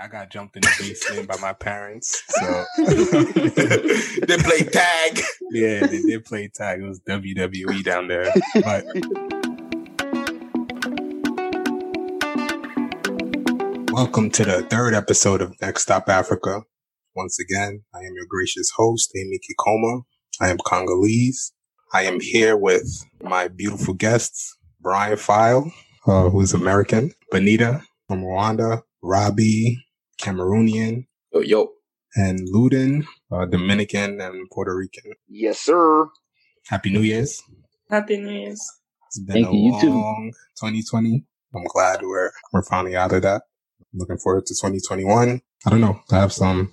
[0.00, 2.22] I got jumped in the basement by my parents.
[2.28, 2.64] So
[4.26, 5.20] they play tag.
[5.50, 6.80] Yeah, they did play tag.
[6.80, 8.32] It was WWE down there.
[8.54, 8.84] But
[13.92, 16.62] welcome to the third episode of Next Stop Africa.
[17.16, 20.02] Once again, I am your gracious host, Amy Kikoma.
[20.40, 21.52] I am Congolese.
[21.92, 25.72] I am here with my beautiful guests, Brian File,
[26.06, 29.84] uh, who's American, Benita from Rwanda, Robbie,
[30.20, 31.68] Cameroonian, Yo, yo.
[32.16, 35.12] and Luden, uh, Dominican and Puerto Rican.
[35.28, 36.08] Yes, sir.
[36.68, 37.42] Happy New Year's.
[37.90, 38.60] Happy New Year's.
[39.06, 39.90] It's been Thank a you, you too.
[39.90, 41.24] long 2020.
[41.54, 43.42] I'm glad we're we're finally out of that.
[43.94, 45.40] Looking forward to 2021.
[45.66, 46.00] I don't know.
[46.12, 46.72] I have some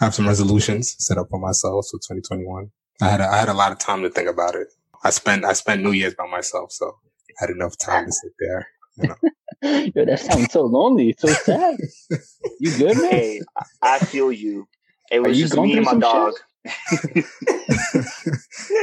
[0.00, 2.70] I have some resolutions set up for myself for 2021.
[3.00, 4.68] I had a, I had a lot of time to think about it.
[5.04, 6.96] I spent I spent New Year's by myself, so
[7.30, 8.66] I had enough time to sit there.
[8.96, 9.14] You know.
[9.62, 11.76] Yo, that sounds so lonely, so sad.
[12.60, 13.10] You good, man?
[13.10, 14.66] Hey, I, I feel you.
[15.12, 16.34] It was you just me and my dog.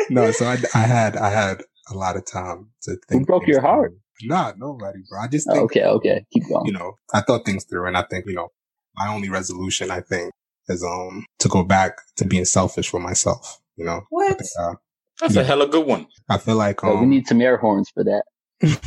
[0.10, 3.28] no, so I, I had I had a lot of time to think.
[3.28, 3.92] broke things your heart?
[3.92, 4.30] through.
[4.30, 5.22] Nah, nobody, bro.
[5.22, 6.26] I just Oh, think okay, okay.
[6.32, 6.66] Keep going.
[6.68, 8.50] you know, I thought things through and I think, you know,
[8.96, 10.32] my only resolution, I think,
[10.70, 13.98] is, um, to go back to being selfish for myself, you know?
[13.98, 14.38] I, What?
[14.38, 14.74] think, uh,
[15.20, 15.42] That's Yeah.
[15.42, 16.08] a hella good one.
[16.30, 18.24] I feel like, Oh, we um, need some air horns for that.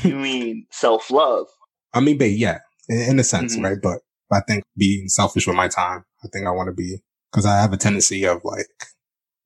[0.02, 1.46] You mean self love?
[1.94, 2.58] I mean, but yeah,
[2.88, 3.64] in, in a sense, Mhm.
[3.64, 3.78] right?
[3.82, 4.00] But
[4.30, 7.60] I think being selfish with my time, I think I want to be, cause I
[7.60, 8.66] have a tendency of like,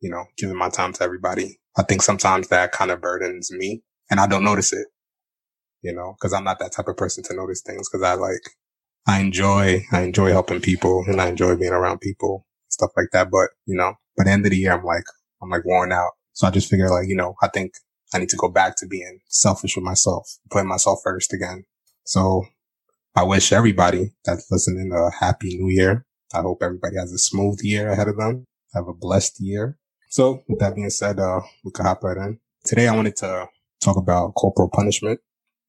[0.00, 1.60] you know, giving my time to everybody.
[1.76, 4.88] I think sometimes that kind of burdens me and I don't notice it,
[5.82, 7.88] you know, cause I'm not that type of person to notice things.
[7.88, 8.42] Cause I like,
[9.06, 13.30] I enjoy, I enjoy helping people and I enjoy being around people, stuff like that.
[13.30, 15.04] But, you know, by the end of the year, I'm like,
[15.40, 16.12] I'm like worn out.
[16.34, 17.72] So I just figure like, you know, I think
[18.14, 21.64] I need to go back to being selfish with myself, putting myself first again.
[22.04, 22.44] So
[23.14, 26.06] I wish everybody that's listening a happy new year.
[26.34, 28.46] I hope everybody has a smooth year ahead of them.
[28.74, 29.78] Have a blessed year.
[30.08, 32.38] So with that being said, uh, we can hop right in.
[32.64, 33.48] Today I wanted to
[33.80, 35.20] talk about corporal punishment,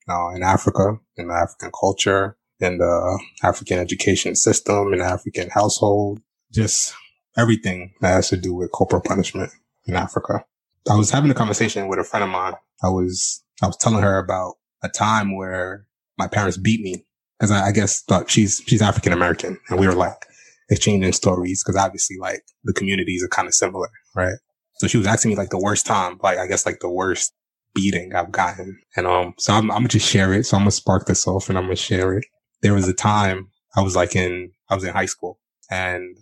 [0.07, 5.49] uh, in Africa, in the African culture, in the African education system, in the African
[5.49, 6.21] household,
[6.51, 6.93] just
[7.37, 9.51] everything that has to do with corporal punishment
[9.85, 10.45] in Africa.
[10.89, 12.53] I was having a conversation with a friend of mine.
[12.81, 15.87] I was, I was telling her about a time where
[16.17, 17.05] my parents beat me
[17.39, 20.25] because I, I guess thought she's, she's African American and we were like
[20.69, 24.35] exchanging stories because obviously like the communities are kind of similar, right?
[24.75, 27.33] So she was asking me like the worst time, like I guess like the worst
[27.75, 28.79] beating I've gotten.
[28.95, 30.45] And, um, so I'm, I'm gonna just share it.
[30.45, 32.25] So I'm gonna spark this off and I'm gonna share it.
[32.61, 36.17] There was a time I was like in, I was in high school and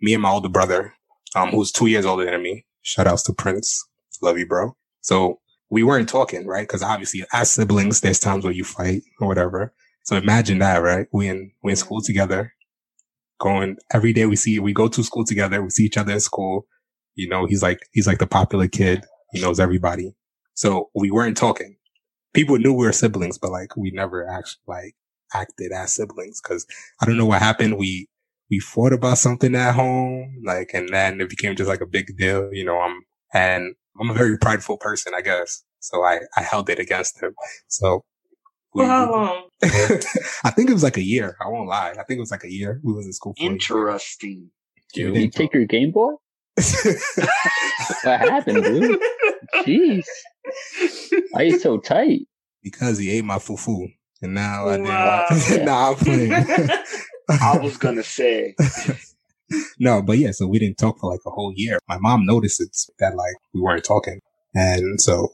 [0.00, 0.94] me and my older brother,
[1.34, 3.86] um, who's two years older than me, shout outs to Prince.
[4.22, 4.76] Love you, bro.
[5.00, 5.40] So
[5.70, 6.68] we weren't talking, right?
[6.68, 9.72] Cause obviously as siblings, there's times where you fight or whatever.
[10.04, 11.06] So imagine that, right?
[11.12, 12.52] We in, we in school together,
[13.38, 15.62] going every day we see, we go to school together.
[15.62, 16.66] We see each other in school.
[17.14, 19.04] You know, he's like, he's like the popular kid.
[19.32, 20.14] He knows everybody.
[20.54, 21.76] So we weren't talking.
[22.34, 24.94] People knew we were siblings, but like we never actually like
[25.32, 26.40] acted as siblings.
[26.40, 26.66] Cause
[27.00, 27.78] I don't know what happened.
[27.78, 28.08] We,
[28.50, 32.16] we fought about something at home, like, and then it became just like a big
[32.16, 32.52] deal.
[32.52, 35.62] You know, I'm, and I'm a very prideful person, I guess.
[35.80, 37.34] So I, I held it against him.
[37.68, 38.04] So
[38.74, 39.48] we, For how long?
[39.62, 41.36] I think it was like a year.
[41.44, 41.90] I won't lie.
[41.90, 42.80] I think it was like a year.
[42.82, 43.44] We was in school for.
[43.44, 44.50] Interesting.
[44.94, 46.12] You Did you take your Game Boy?
[48.04, 49.00] What happened, dude?
[49.64, 50.04] Jeez.
[51.30, 52.20] Why you so tight?
[52.62, 53.92] because he ate my fufu.
[54.22, 55.64] And now I didn't.
[55.64, 56.32] nah, I'm playing.
[57.28, 58.54] I was gonna say.
[59.78, 61.78] No, but yeah, so we didn't talk for like a whole year.
[61.88, 64.20] My mom notices that like we weren't talking.
[64.54, 65.30] And so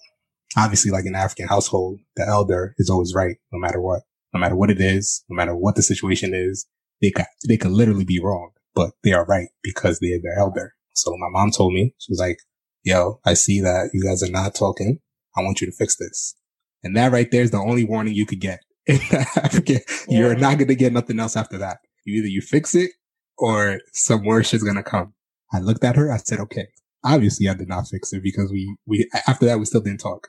[0.56, 4.40] obviously like in an African household, the elder is always right, no matter what, no
[4.40, 6.66] matter what it is, no matter what the situation is,
[7.00, 10.74] they could, they could literally be wrong, but they are right because they're the elder.
[10.94, 12.38] So my mom told me, she was like,
[12.84, 15.00] yo, I see that you guys are not talking.
[15.36, 16.34] I want you to fix this.
[16.82, 18.60] And that right there is the only warning you could get.
[18.86, 19.80] in African.
[20.08, 21.78] You're not going to get nothing else after that.
[22.04, 22.92] You either you fix it
[23.38, 25.14] or some worse shit's gonna come.
[25.52, 26.12] I looked at her.
[26.12, 26.68] I said, okay.
[27.04, 30.28] Obviously, I did not fix it because we, we, after that, we still didn't talk.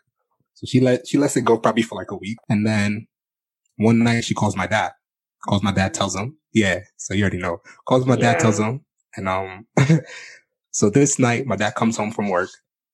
[0.54, 2.38] So she let, she lets it go probably for like a week.
[2.50, 3.08] And then
[3.78, 4.92] one night she calls my dad,
[5.48, 6.82] calls my dad, tells him, yeah.
[6.98, 8.86] So you already know, calls my dad, tells him.
[9.16, 9.68] And, um,
[10.72, 12.50] so this night my dad comes home from work,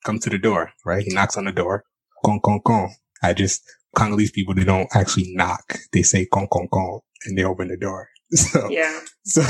[0.05, 1.03] comes to the door, right?
[1.03, 1.83] He knocks on the door.
[2.25, 2.89] Con, con, con.
[3.21, 3.63] I just,
[3.95, 5.77] Congolese people, they don't actually knock.
[5.91, 8.09] They say con, con, con, and they open the door.
[8.35, 8.99] So, Yeah.
[9.25, 9.41] so,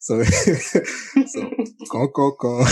[0.00, 0.22] so,
[1.26, 1.50] so,
[1.90, 2.64] go, go, go,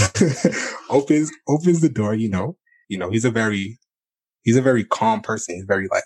[0.90, 2.56] opens, opens the door, you know,
[2.88, 3.78] you know, he's a very,
[4.42, 5.56] he's a very calm person.
[5.56, 6.04] He's very like,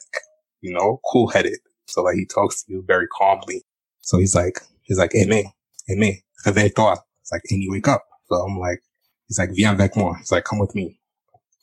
[0.60, 1.58] you know, cool headed.
[1.86, 3.62] So like he talks to you very calmly.
[4.00, 5.44] So he's like, he's like, Hey man,
[5.86, 6.16] hey
[6.52, 8.04] they thought it's like, and you wake up.
[8.28, 8.80] So I'm like,
[9.28, 10.14] he's like, viens avec moi.
[10.14, 10.98] He's like, come with me.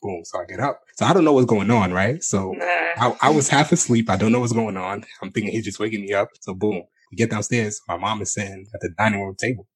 [0.02, 0.22] Boom.
[0.24, 0.80] So I get up.
[0.96, 2.22] So I don't know what's going on, right?
[2.22, 2.64] So Nah.
[2.64, 4.08] I, I was half asleep.
[4.08, 5.04] I don't know what's going on.
[5.22, 6.28] I'm thinking he's just waking me up.
[6.40, 7.80] So boom, we get downstairs.
[7.88, 9.66] My mom is sitting at the dining room table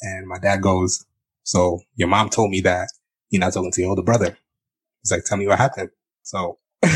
[0.00, 1.04] and my dad goes,
[1.44, 2.88] so your mom told me that
[3.30, 4.36] you're not talking to your older brother.
[5.02, 5.90] He's like, tell me what happened.
[6.22, 6.58] So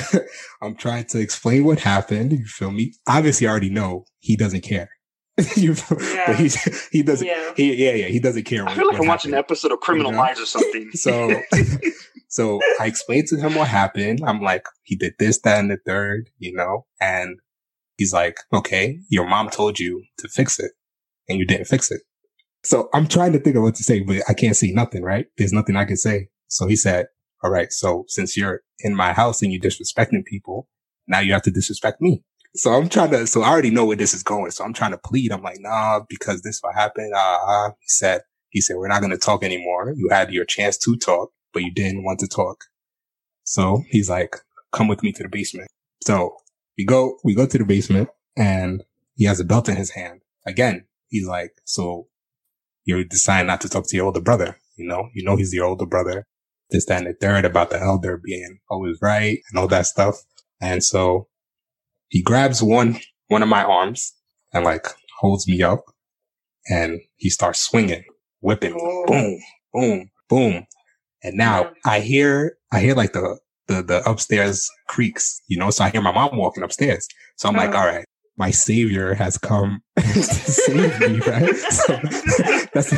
[0.62, 2.32] I'm trying to explain what happened.
[2.32, 2.94] You feel me?
[3.06, 4.90] Obviously I already know he doesn't care.
[5.56, 6.24] you feel, Yeah.
[6.28, 6.50] but he,
[6.92, 7.52] he doesn't, Yeah.
[7.56, 8.62] he, yeah, yeah, he doesn't care.
[8.62, 10.22] I what- feel like what I'm watching an episode of Criminal You know?
[10.22, 10.90] Minds or something.
[10.94, 11.42] So,
[12.28, 14.20] so I explained to him what happened.
[14.26, 17.38] I'm like, he did this, that, and the third, you know, and
[17.96, 20.72] he's like, okay, your mom told you to fix it
[21.28, 22.02] and you didn't fix it.
[22.64, 25.26] So I'm trying to think of what to say, but I can't say nothing, right?
[25.38, 26.28] There's nothing I can say.
[26.48, 27.06] So he said,
[27.42, 27.72] all right.
[27.72, 30.68] So since you're in my house and you're disrespecting people,
[31.06, 32.24] now you have to disrespect me.
[32.54, 34.50] So I'm trying to, so I already know where this is going.
[34.50, 35.30] So I'm trying to plead.
[35.30, 37.12] I'm like, nah, because this what happened.
[37.14, 39.92] Uh, he said, he said, we're not going to talk anymore.
[39.94, 42.64] You had your chance to talk, but you didn't want to talk.
[43.44, 44.36] So he's like,
[44.72, 45.68] come with me to the basement.
[46.02, 46.36] So
[46.76, 48.82] we go, we go to the basement and
[49.14, 50.20] he has a belt in his hand.
[50.46, 52.08] Again, he's like, so
[52.84, 54.58] you're deciding not to talk to your older brother.
[54.76, 56.26] You know, you know, he's your older brother.
[56.70, 60.16] This, that, and the third about the elder being always right and all that stuff.
[60.60, 61.28] And so
[62.08, 62.98] he grabs one,
[63.28, 64.12] one of my arms
[64.52, 64.86] and like
[65.18, 65.84] holds me up
[66.68, 68.04] and he starts swinging,
[68.40, 68.72] whipping.
[69.06, 69.40] Boom,
[69.72, 70.66] boom, boom.
[71.22, 73.38] And now I hear, I hear like the,
[73.68, 77.06] the, the upstairs creaks, you know, so I hear my mom walking upstairs.
[77.36, 77.78] So I'm like, Uh-huh.
[77.78, 78.04] all right,
[78.36, 81.54] my savior has come to save me, right?
[81.56, 81.96] So
[82.74, 82.90] that's,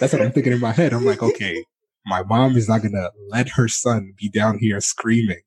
[0.00, 0.92] that's what I'm thinking in my head.
[0.92, 1.64] I'm like, okay,
[2.06, 5.40] my mom is not going to let her son be down here screaming.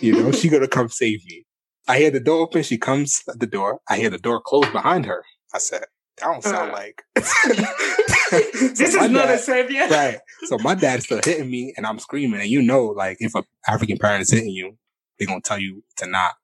[0.00, 1.44] you know, she gonna come save me.
[1.86, 2.62] I hear the door open.
[2.62, 3.80] She comes at the door.
[3.88, 5.22] I hear the door close behind her.
[5.52, 5.84] I said,
[6.18, 6.72] that don't sound Uh.
[6.74, 7.02] like.
[7.14, 9.86] this So is my not a dad- savior.
[9.88, 10.18] right.
[10.44, 12.40] So my dad's still hitting me and I'm screaming.
[12.40, 14.76] And you know, like if a African parent is hitting you,
[15.18, 16.34] they're going to tell you to not.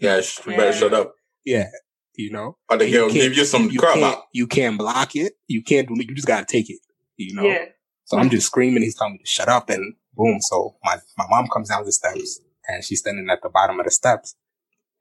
[0.00, 1.14] Yeah, sh- you better shut up.
[1.44, 1.68] Yeah.
[2.14, 4.24] You know, Or they You will can't- give you some you crap can't, out.
[4.32, 5.34] you can't block it.
[5.46, 6.08] You can't do it.
[6.08, 6.78] You just got to take it,
[7.16, 7.44] you know?
[7.44, 7.66] Yeah.
[8.06, 8.82] So I'm just screaming.
[8.82, 10.38] He's telling me to shut up and boom.
[10.40, 13.84] So my, my mom comes down the steps and she's standing at the bottom of
[13.84, 14.34] the steps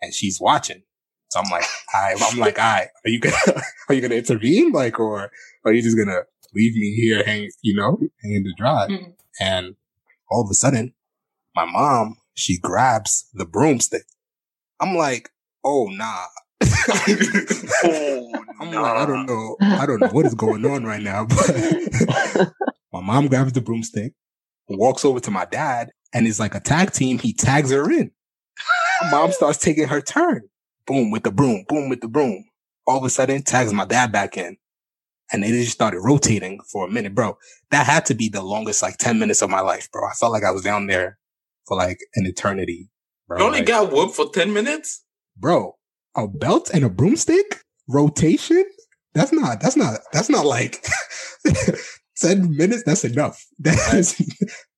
[0.02, 0.84] and she's watching.
[1.30, 1.64] So I'm like,
[1.94, 3.36] I, I'm like, I, are you gonna,
[3.90, 4.72] are you gonna intervene?
[4.72, 5.32] Like, or
[5.66, 6.22] are you just gonna
[6.54, 8.88] leave me here hanging, you know, hanging to dry?
[8.90, 9.14] Mhm.
[9.40, 9.76] And
[10.30, 10.94] all of a sudden,
[11.56, 14.04] my mom, she grabs the broomstick.
[14.80, 15.30] I'm like,
[15.64, 16.26] oh nah.
[17.84, 18.82] Oh, I'm nah.
[18.82, 19.58] like, I don't know.
[19.62, 22.52] I don't know what is going on right now, but
[22.94, 24.14] my mom grabs the broomstick,
[24.70, 27.20] walks over to my dad, and it's like a tag team.
[27.20, 28.12] He tags her in.
[29.04, 30.44] My mom starts taking her turn.
[30.88, 32.46] Boom with the broom, boom with the broom.
[32.88, 34.58] All of a sudden, tags my dad back in.
[35.32, 37.38] And they just started rotating for a minute, bro.
[37.72, 40.08] That had to be the longest, like 10 minutes of my life, bro.
[40.08, 41.18] I felt like I was down there
[41.68, 42.90] for like an eternity.
[43.28, 43.40] Bro.
[43.40, 45.04] You only Like, got whooped for 10 minutes?
[45.36, 45.76] bro,
[46.16, 48.64] a belt and a broomstick rotation.
[49.14, 49.60] That's not.
[49.60, 50.00] That's not.
[50.14, 50.86] That's not like
[52.22, 52.84] ten minutes.
[52.84, 53.44] That's enough.
[53.60, 54.16] That is.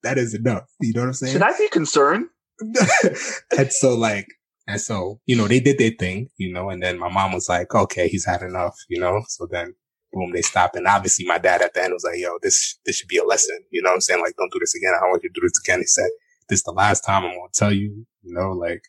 [0.03, 0.63] That is enough.
[0.81, 1.33] You know what I'm saying?
[1.33, 2.27] Should I be concerned?
[3.57, 4.27] and so like,
[4.69, 7.49] and so you know they did their thing, you know, and then my mom was
[7.49, 9.23] like, okay, he's had enough, you know.
[9.27, 9.73] So then,
[10.13, 12.97] boom, they stopped, and obviously my dad at the end was like, yo, this this
[12.97, 14.21] should be a lesson, you know I'm saying?
[14.21, 14.93] Like, don't do this again.
[14.95, 15.79] I don't want you to do this again.
[15.79, 16.09] He said,
[16.49, 18.83] this is the last time I'm gonna tell you, you know, like,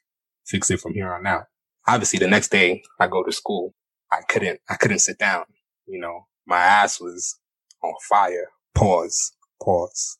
[0.46, 1.44] fix it from here on out.
[1.88, 3.74] Obviously, the next day I go to school.
[4.12, 5.44] I couldn't, I couldn't sit down.
[5.86, 7.38] You know, my ass was
[7.82, 8.48] on fire.
[8.74, 9.32] Pause.
[9.62, 10.18] Pause.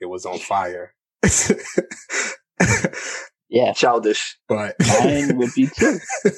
[0.00, 0.94] It was on fire.
[3.50, 4.38] Yeah, Childish.
[4.48, 5.98] but mine would be too.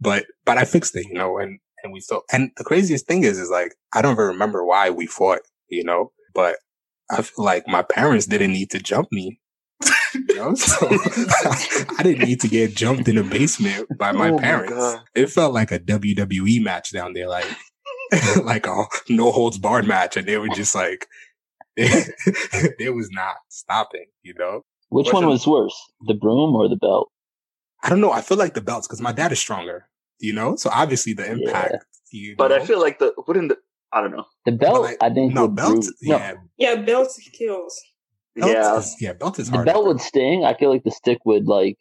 [0.00, 3.22] but but I fixed it, you know, and and we still and the craziest thing
[3.24, 6.56] is is like I don't even remember why we fought, you know, but
[7.10, 9.38] I feel like my parents didn't need to jump me.
[10.28, 14.38] You know, so I didn't need to get jumped in the basement by my Oh
[14.40, 14.72] parents.
[14.72, 15.00] God.
[15.14, 17.46] it felt like a WWE match down there, like
[18.42, 21.06] like a no holds barred match, and they were just like
[21.76, 24.62] there was not stopping, you know.
[24.90, 27.10] Which What's one it- was worse, the broom or the belt?
[27.82, 28.12] I don't know.
[28.12, 30.54] I feel like the belts because my dad is stronger, you know.
[30.56, 31.84] So obviously the impact.
[32.12, 33.56] You But I feel like the wouldn't the
[33.92, 34.26] I don't know.
[34.44, 35.72] The belt, like- I think no would belt.
[35.72, 37.80] bruise- no, Yeah, Yeah, belt kills.
[38.36, 38.78] belt yeah.
[38.78, 39.66] is, yeah, belt is the hard.
[39.66, 40.44] belt would sting.
[40.44, 41.78] I feel like the stick would like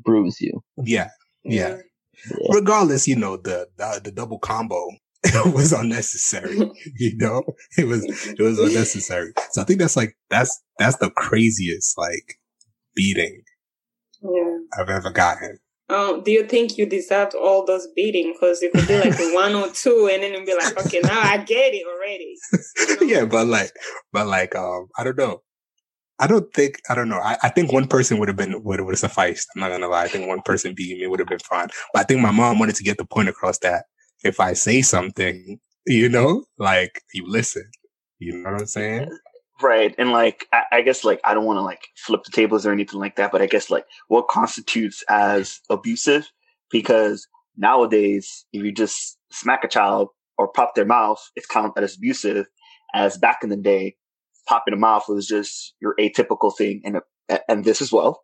[0.00, 0.62] bruise you.
[0.82, 1.10] yeah,
[1.44, 1.76] yeah.
[1.76, 2.48] Yeah.
[2.52, 4.88] Regardless, you know the the, the double combo
[5.54, 6.56] was unnecessary.
[6.96, 7.42] you know,
[7.78, 9.32] it was it was unnecessary.
[9.50, 12.38] So I think that's like that's that's the craziest like
[12.94, 13.42] beating
[14.22, 14.58] Yeah.
[14.78, 15.58] I've ever gotten.
[15.90, 18.32] Um, do you think you deserved all those beating?
[18.32, 21.20] Because it could be like one or two, and then it'd be like, okay, now
[21.20, 22.36] I get it already.
[22.52, 23.06] You know?
[23.06, 23.70] yeah, but like,
[24.10, 25.42] but like, um, I don't know.
[26.18, 27.18] I don't think I don't know.
[27.18, 29.48] I, I think one person would have been would would have sufficed.
[29.54, 30.04] I'm not gonna lie.
[30.04, 31.68] I think one person beating me would have been fine.
[31.92, 33.84] But I think my mom wanted to get the point across that
[34.24, 37.70] if I say something, you know, like you listen.
[38.18, 39.08] You know what I'm saying?
[39.62, 39.94] Right.
[39.98, 42.72] And like, I, I guess like, I don't want to like flip the tables or
[42.72, 46.28] anything like that, but I guess like what constitutes as abusive?
[46.70, 51.96] Because nowadays, if you just smack a child or pop their mouth, it's counted as
[51.96, 52.46] abusive.
[52.94, 53.96] As back in the day,
[54.48, 57.00] popping a mouth was just your atypical thing and,
[57.48, 58.22] and this as well.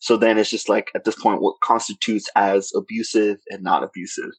[0.00, 4.30] So then it's just like at this point, what constitutes as abusive and not abusive,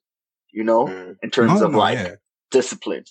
[0.53, 1.15] you know, Mm.
[1.21, 2.15] in terms No, of no, like yeah.
[2.51, 3.03] discipline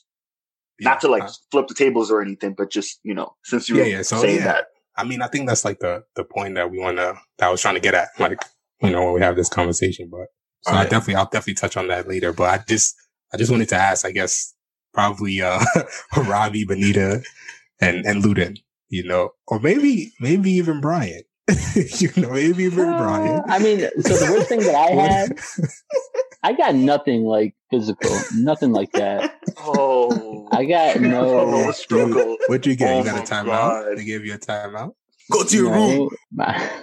[0.79, 3.69] Yeah, not to like I- flip the tables or anything, but just you know, since
[3.69, 4.45] you Yeah, were yeah, so, saying yeah.
[4.45, 7.49] that, I mean, I think that's like the the point that we want to that
[7.49, 8.39] I was trying to get at, like
[8.81, 10.09] you know, when we have this conversation.
[10.11, 10.27] But
[10.63, 12.33] so I definitely, I'll definitely touch on that later.
[12.33, 12.95] But I just,
[13.33, 14.55] I just wanted to ask, I guess,
[14.95, 15.61] probably uh
[16.17, 17.23] Robbie, Benita,
[17.81, 18.59] and and Luden,
[18.89, 21.23] you know, or maybe maybe even Brian,
[21.75, 23.39] you know, maybe even Brian.
[23.39, 25.39] Uh, I mean, so the worst thing that I had,
[26.43, 29.31] I got nothing like physical, nothing like that.
[29.59, 31.71] oh, I got oh, no.
[31.73, 32.37] struggle.
[32.47, 32.95] What'd you get?
[32.95, 33.47] Oh you got a timeout?
[33.47, 33.99] God.
[33.99, 34.95] They gave you a timeout.
[35.31, 36.11] Go to your no, room.
[36.33, 36.83] My,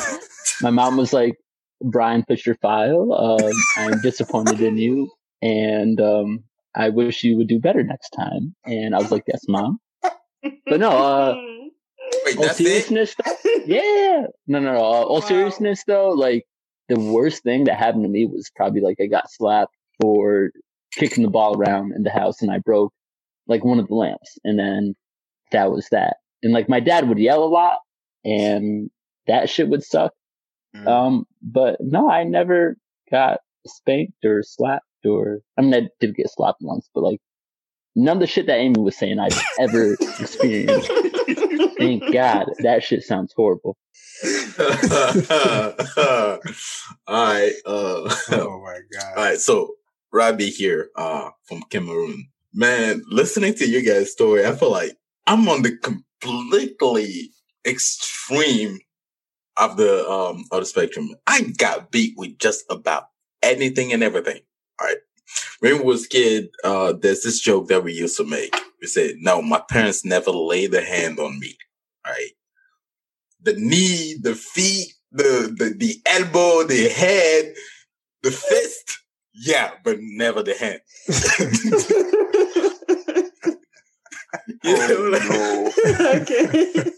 [0.62, 1.36] my mom was like,
[1.82, 3.12] Brian, push your file.
[3.12, 5.10] Um, I'm disappointed in you,
[5.40, 8.54] and um, I wish you would do better next time.
[8.66, 9.80] And I was like, yes, mom.
[10.66, 11.34] But no, uh,
[12.24, 12.64] Wait, all that's it?
[12.64, 13.32] seriousness, though,
[13.66, 14.78] yeah, no, no, no.
[14.78, 15.26] uh, All Wow.
[15.26, 16.44] seriousness, though, like
[16.88, 20.50] the worst thing that happened to me was probably like I got slapped for
[20.92, 22.92] kicking the ball around in the house, and I broke
[23.46, 24.94] like one of the lamps, and then
[25.52, 26.16] that was that.
[26.42, 27.78] And like my dad would yell a lot,
[28.24, 28.90] and
[29.26, 30.12] that shit would suck.
[30.76, 30.86] Mm.
[30.86, 32.76] Um, but no, I never
[33.10, 37.20] got spanked or slapped, or I mean, I did get slapped once, but like
[37.94, 40.90] none of the shit that Amy was saying I've ever experienced.
[41.78, 42.46] Thank God.
[42.60, 43.76] That shit sounds horrible.
[44.58, 46.38] all
[47.08, 47.52] right.
[47.64, 49.16] Uh, Oh my god!
[49.16, 49.38] all right.
[49.38, 49.74] So
[50.12, 52.28] Robbie here, uh, from Cameroon.
[52.54, 54.92] Man, listening to you guys' story, I feel like
[55.26, 57.30] I'm on the completely
[57.66, 58.78] extreme
[59.56, 61.10] of the um of the spectrum.
[61.26, 63.04] I got beat with just about
[63.42, 64.40] anything and everything.
[64.80, 64.96] All right.
[65.60, 68.54] When we was kid, uh, there's this joke that we used to make.
[68.80, 71.56] We said, "No, my parents never laid a hand on me."
[72.06, 72.30] Right?
[73.42, 77.54] The knee, the feet, the the the elbow, the head,
[78.22, 78.98] the fist.
[79.34, 80.80] Yeah, but never the hand.
[84.64, 85.72] You know, like- Oh,
[86.22, 86.90] okay.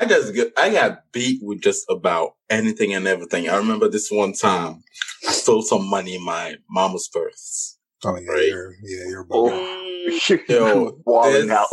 [0.00, 3.48] I just get, I got beat with just about anything and everything.
[3.48, 4.82] I remember this one time
[5.28, 7.78] I stole some money in my mama's purse.
[8.04, 8.48] Oh yeah, Right.
[8.48, 9.80] you're yeah, you're Oh.
[10.48, 10.98] Yo,
[11.32, 11.68] this- out.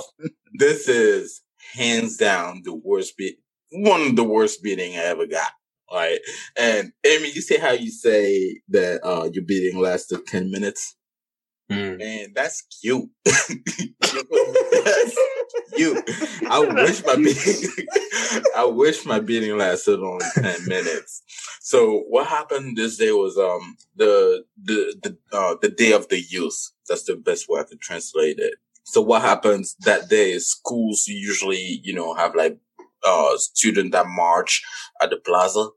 [0.53, 1.41] This is
[1.73, 3.37] hands down the worst beat,
[3.71, 5.51] one of the worst beating I ever got.
[5.89, 6.19] All right.
[6.57, 10.95] And Amy, you see how you say that uh your beating lasted 10 minutes?
[11.71, 11.99] Mm.
[11.99, 13.09] Man, that's cute.
[13.25, 15.17] that's
[15.73, 16.03] cute.
[16.49, 17.69] I wish my beating
[18.57, 21.23] I wish my beating lasted only 10 minutes.
[21.61, 26.19] So what happened this day was um the the the uh the day of the
[26.19, 26.71] youth.
[26.89, 28.55] That's the best way I can translate it.
[28.83, 32.57] So what happens that day is schools usually, you know, have like
[33.05, 34.61] uh student that march
[35.01, 35.67] at the plaza.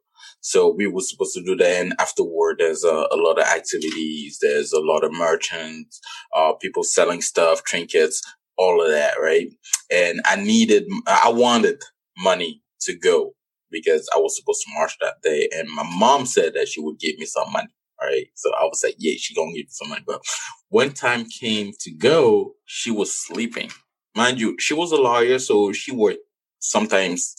[0.46, 4.38] So we were supposed to do that, and afterward, there's a, a lot of activities.
[4.42, 6.00] There's a lot of merchants,
[6.36, 8.20] uh, people selling stuff, trinkets,
[8.58, 9.48] all of that, right?
[9.90, 11.82] And I needed, I wanted
[12.18, 13.34] money to go
[13.70, 16.98] because I was supposed to march that day, and my mom said that she would
[17.00, 17.70] give me some money,
[18.02, 18.26] right?
[18.34, 20.04] So I was like, yeah, she gonna give me some money.
[20.06, 20.20] But
[20.68, 23.70] when time came to go, she was sleeping.
[24.14, 26.20] Mind you, she was a lawyer, so she worked
[26.60, 27.34] sometimes,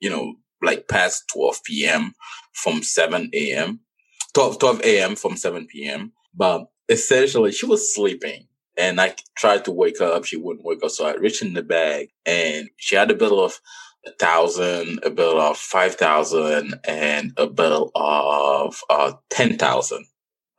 [0.00, 2.14] you know, like past 12 p.m.
[2.52, 3.80] from 7 a.m.
[4.34, 5.16] 12, 12 a.m.
[5.16, 6.12] from 7 p.m.
[6.34, 8.46] But essentially she was sleeping
[8.76, 10.24] and I tried to wake her up.
[10.24, 10.90] She wouldn't wake up.
[10.90, 13.60] So I reached in the bag and she had a bill of
[14.06, 20.06] a thousand, a bill of 5,000 and a bill of, uh, 10,000.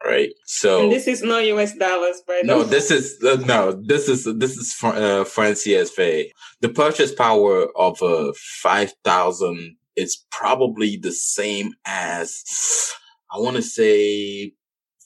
[0.04, 0.30] Right.
[0.46, 0.84] So.
[0.84, 4.56] and this is not US dollars, the No, this is uh, no, this is this
[4.56, 6.32] is fr- uh, France CSFA.
[6.62, 12.44] The purchase power of uh, five thousand is probably the same as
[13.32, 14.54] I want to say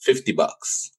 [0.02, 0.92] fifty bucks.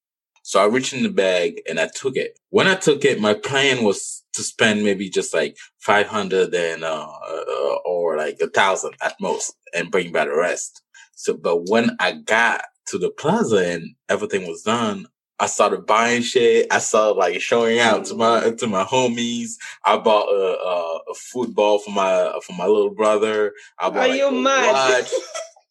[0.43, 2.39] So I reached in the bag and I took it.
[2.51, 6.85] When I took it, my plan was to spend maybe just like five hundred and
[6.85, 10.83] uh, uh or like a thousand at most, and bring back the rest.
[11.15, 15.07] So, but when I got to the plaza and everything was done,
[15.39, 16.69] I started buying shit.
[16.71, 19.53] I started like showing out to my to my homies.
[19.85, 23.53] I bought a a, a football for my for my little brother.
[23.79, 24.75] I bought Are like, you a mad?
[24.75, 25.11] watch.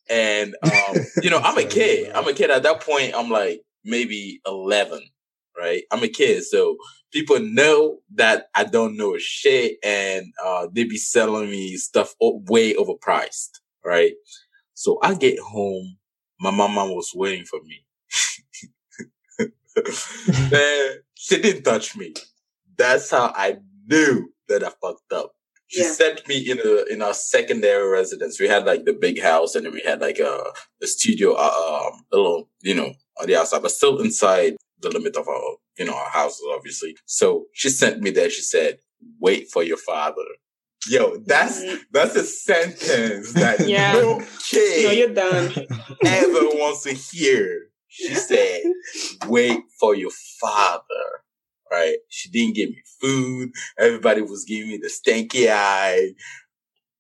[0.10, 2.12] And um, you know, I'm a kid.
[2.14, 3.14] I'm a kid at that point.
[3.16, 5.02] I'm like maybe 11,
[5.58, 5.84] right?
[5.92, 6.78] I'm a kid, so
[7.12, 12.74] people know that I don't know shit, and uh, they be selling me stuff way
[12.76, 13.50] overpriced,
[13.86, 14.14] right?
[14.74, 15.98] So I get home,
[16.40, 17.83] my mama was waiting for me.
[20.52, 22.14] Man, she didn't touch me.
[22.78, 25.34] That's how I knew that I fucked up.
[25.68, 25.92] She Yeah.
[25.92, 28.40] sent me in a in our secondary residence.
[28.40, 30.44] We had like the big house, and then we had like a,
[30.82, 34.90] a studio, uh, um, a little, you know, on the outside, but still inside the
[34.90, 36.96] limit of our, you know, our houses, obviously.
[37.06, 38.30] So she sent me there.
[38.30, 38.80] She said,
[39.20, 40.26] "Wait for your father."
[40.88, 43.94] Yo, that's that's a sentence that Yeah.
[43.94, 45.46] no No, you're done.
[46.06, 47.70] ever wants to hear.
[47.94, 48.64] She said,
[49.28, 50.84] wait for your father.
[51.72, 51.98] Right?
[52.10, 53.52] She didn't give me food.
[53.80, 56.14] Everybody was giving me the stanky eye.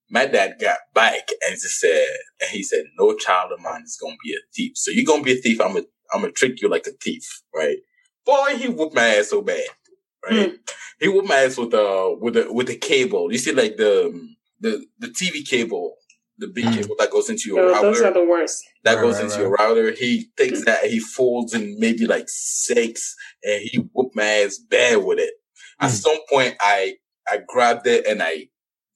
[0.10, 2.08] My dad got back and he said,
[2.42, 4.74] and he said, no child of mine is going to be a thief.
[4.76, 5.60] So you're going to be a thief.
[5.62, 7.42] I'm going to, I'm going to trick you like a thief.
[7.56, 7.78] Right?
[8.26, 9.66] Boy, he whooped my ass so bad.
[10.30, 10.54] Right?
[11.00, 13.32] He whooped my ass with uh with the with the cable.
[13.32, 14.28] You see, like the
[14.62, 15.96] the the TV cable,
[16.38, 16.76] the big Mm.
[16.76, 18.64] cable that goes into your Oh, router those are the worst.
[18.84, 19.42] that Right, goes right, into right.
[19.42, 19.92] your router.
[19.92, 25.04] He takes that, he folds in maybe like six, and he whooped my ass bad
[25.04, 25.34] with it.
[25.80, 26.02] At Mm.
[26.02, 26.96] some point, I
[27.32, 28.50] I grabbed it and I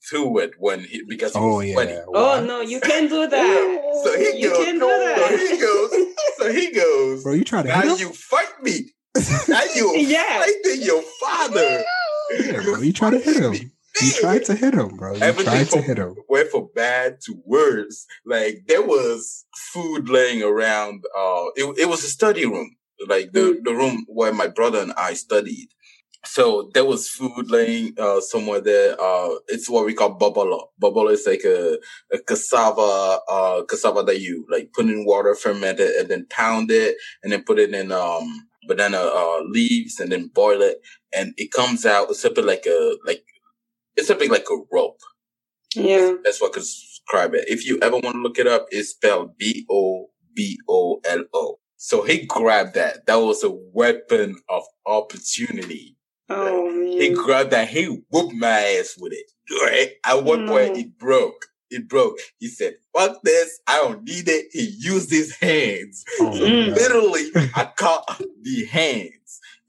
[0.10, 1.74] threw it when he because he Oh was yeah.
[1.74, 1.98] sweaty.
[2.13, 3.84] Oh no, you can't do that.
[4.03, 5.91] So he You goes, can't do so he goes,
[6.38, 7.24] so he goes.
[7.24, 8.94] Bro, you try to Now hit you fight me.
[9.48, 10.39] Now you Yeah.
[10.39, 11.84] fighting your father.
[12.39, 13.72] Yeah, bro, you try to hit him.
[14.01, 15.16] You tried to hit him, bro.
[15.16, 16.16] You Everything tried to hit him.
[16.30, 18.06] went from bad to worse.
[18.25, 21.04] Like there was food laying around.
[21.18, 22.75] Uh, it, it was a study room,
[23.08, 23.63] like the, Mm.
[23.63, 25.70] the room where my brother and I studied.
[26.25, 28.95] So there was food laying uh, somewhere there.
[29.02, 30.67] Uh, it's what we call bobolo.
[30.82, 31.78] Bobolo is like a,
[32.13, 36.71] a cassava, uh, cassava that you like put in water, ferment it, and then pound
[36.71, 40.82] it, and then put it in um banana uh, leaves, and then boil it,
[41.13, 42.10] and it comes out.
[42.10, 43.24] It's something like a like
[43.97, 44.99] it's something like a rope.
[45.75, 46.13] Yeah.
[46.23, 47.45] That's what I could describe it.
[47.47, 51.23] If you ever want to look it up, it's spelled B O B O L
[51.33, 51.60] O.
[51.77, 53.05] So he grabbed that.
[53.05, 55.95] That was a weapon of opportunity.
[56.29, 57.13] Oh He man.
[57.25, 57.69] grabbed that.
[57.69, 59.31] He whooped my ass with it.
[59.62, 59.91] Right?
[60.05, 61.45] At one point, it broke.
[61.69, 62.17] It broke.
[62.39, 63.60] He said, fuck this.
[63.67, 64.47] I don't need it.
[64.51, 66.03] He used his hands.
[66.19, 66.75] Oh, my Mm.
[66.75, 69.12] Literally, I caught the hands.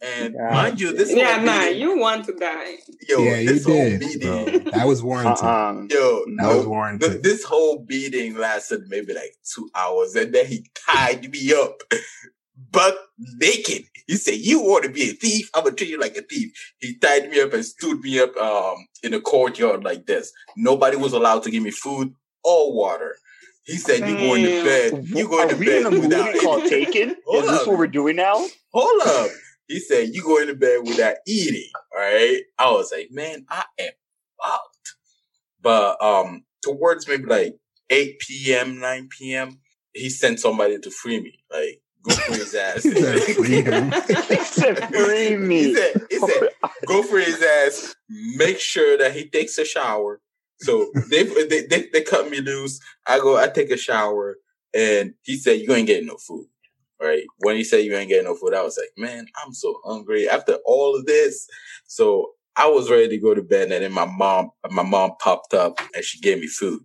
[0.01, 2.77] And God mind you, this Yeah, whole nah, meeting- you want to die.
[3.09, 4.45] yo, yeah, you this whole did, meeting, bro.
[4.73, 5.45] That was warranted.
[5.45, 5.87] Uh-uh.
[5.91, 7.23] yo, That no, was Th- warranted.
[7.25, 11.83] this whole beating lasted maybe like two hours, and then he tied me up,
[12.71, 13.85] buck naked.
[14.07, 15.51] He said, "You want to be a thief?
[15.55, 18.37] I'm gonna treat you like a thief." He tied me up and stood me up
[18.37, 20.33] um in a courtyard like this.
[20.57, 22.13] Nobody was allowed to give me food
[22.45, 23.17] or water.
[23.65, 25.05] He said, "You going to bed?
[25.09, 26.65] You going Are to we bed in a without movie called.
[26.67, 27.17] Taken?
[27.27, 28.47] Hold Is this what we're doing now?
[28.73, 29.31] Hold up."
[29.69, 32.41] He said, "You going to bed without eating?" All right.
[32.59, 33.91] I was like, "Man, I am
[34.43, 34.95] fucked."
[35.61, 37.57] But um, towards maybe like
[37.91, 39.61] eight p.m., nine p.m.,
[39.93, 41.39] he sent somebody to free me.
[41.51, 42.83] Like, go for his ass.
[42.83, 43.93] He said, "Free him."
[44.29, 46.49] He said, "Free me." He said, he said,
[46.87, 47.95] go for his ass.
[48.09, 50.21] Make sure that he takes a shower.
[50.61, 52.81] So they, they they they cut me loose.
[53.07, 54.39] I go, I take a shower,
[54.75, 56.47] and he said, "You ain't getting no food."
[57.01, 59.81] Right when he said you ain't getting no food, I was like, "Man, I'm so
[59.85, 61.47] hungry after all of this."
[61.87, 65.55] So I was ready to go to bed, and then my mom my mom popped
[65.55, 66.81] up and she gave me food.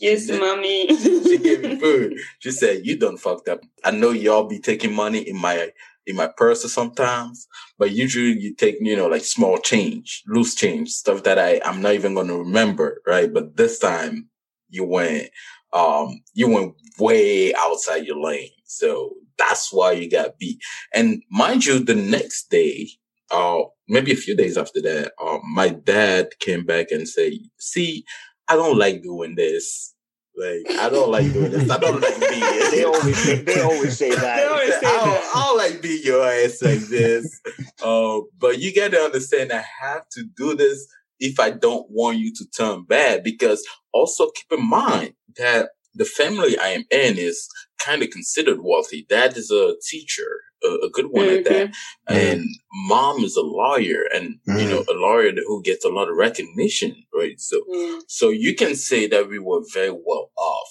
[0.00, 0.40] yes, did.
[0.40, 0.88] mommy.
[0.96, 2.14] She gave me food.
[2.40, 3.60] She said, "You done fucked up.
[3.84, 5.70] I know y'all be taking money in my
[6.06, 7.46] in my purse sometimes,
[7.78, 11.82] but usually you take you know like small change, loose change, stuff that I I'm
[11.82, 13.32] not even going to remember, right?
[13.32, 14.28] But this time
[14.70, 15.30] you went
[15.72, 20.58] um you went way outside your lane, so that's why you got beat.
[20.94, 22.88] And mind you, the next day."
[23.28, 28.04] Uh, maybe a few days after that, um, my dad came back and said, "See,
[28.48, 29.94] I don't like doing this.
[30.36, 31.70] Like, I don't like doing this.
[31.70, 32.42] I don't like being.
[32.70, 34.48] They always say, they always say They that.
[34.48, 35.32] always say I don't, that.
[35.34, 37.40] I don't like being your ass like this.
[37.82, 40.86] uh, but you got to understand, I have to do this
[41.18, 43.24] if I don't want you to turn bad.
[43.24, 48.58] Because also keep in mind that the family I am in is kind of considered
[48.62, 49.06] wealthy.
[49.08, 52.14] Dad is a teacher, a, a good one at that, mm-hmm.
[52.14, 52.44] and
[52.88, 54.96] mom is a lawyer, and you know mm-hmm.
[54.98, 57.40] a lawyer who gets a lot of recognition, right?
[57.40, 57.98] So Yeah.
[58.08, 60.68] so you can say that we were very well off.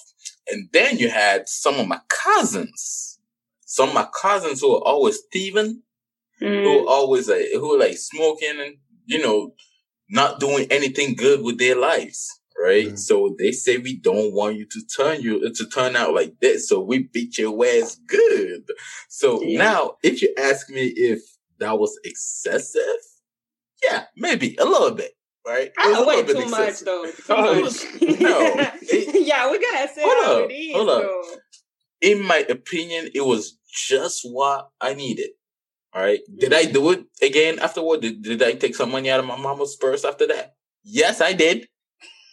[0.48, 3.18] And then you had some of my cousins.
[3.64, 5.82] Some of my cousins who were always thieving,
[6.38, 6.64] who Mm.
[6.64, 9.54] were always like, who were like smoking and, you know,
[10.08, 12.28] not doing anything good with their lives.
[12.58, 12.88] Right.
[12.88, 12.98] Mm.
[12.98, 16.68] So they say we don't want you to turn you to turn out like this.
[16.68, 18.64] So we beat your ass good.
[19.08, 19.58] So Yeah.
[19.58, 21.20] now if you ask me if
[21.58, 22.82] that was excessive,
[23.84, 25.12] yeah, maybe a little bit.
[25.46, 25.68] Right.
[25.68, 27.04] It was a little way bit too much though.
[27.10, 27.84] Too Oh, much.
[28.20, 28.54] no.
[28.82, 31.10] It- yeah, we gotta say Hold up, is hold up.
[32.00, 35.30] in my opinion, it was just what I needed.
[35.94, 36.20] All right.
[36.36, 38.00] Did I do it again afterward?
[38.00, 40.56] Did, did I take some money out of my mama's purse after that?
[40.82, 41.68] Yes, I did.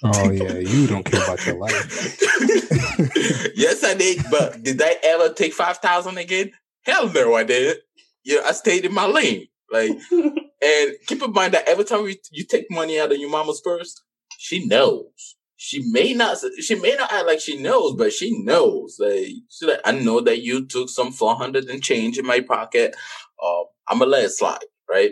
[0.04, 2.20] Oh yeah, you don't care about your life.
[3.56, 4.24] yes, I did.
[4.30, 6.52] But did I ever take 5,000 again?
[6.86, 7.80] Hell no, I didn't.
[8.26, 9.48] Yeah, I stayed in my lane.
[9.72, 13.30] Like, and keep in mind that every time you, you take money out of your
[13.30, 14.02] mama's purse,
[14.38, 15.36] she knows.
[15.56, 16.38] She may not.
[16.60, 18.98] She may not act like she knows, but she knows.
[19.00, 22.42] Like, she's like, I know that you took some four hundred and change in my
[22.42, 22.94] pocket.
[23.42, 25.12] Uh, I'm gonna let it slide, right?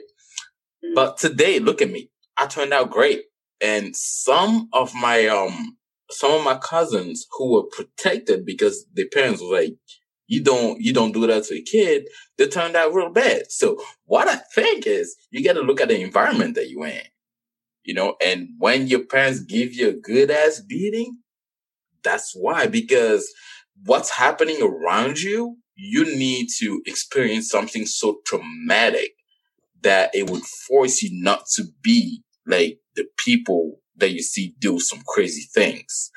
[0.94, 2.10] But today, look at me.
[2.38, 3.24] I turned out great,
[3.62, 5.78] and some of my um,
[6.12, 9.76] some of my cousins who were protected because their parents were like,
[10.28, 13.52] "You don't, you don't do that to a kid." They turned out real bad.
[13.52, 17.02] So what I think is, you got to look at the environment that you're in
[17.84, 21.20] you know, and when your parents give you a good ass beating,
[22.04, 23.32] that's why, because
[23.86, 29.12] what's happening around you, you need to experience something so traumatic
[29.82, 34.80] that it would force you not to be like the people that you see do
[34.80, 36.12] some crazy things.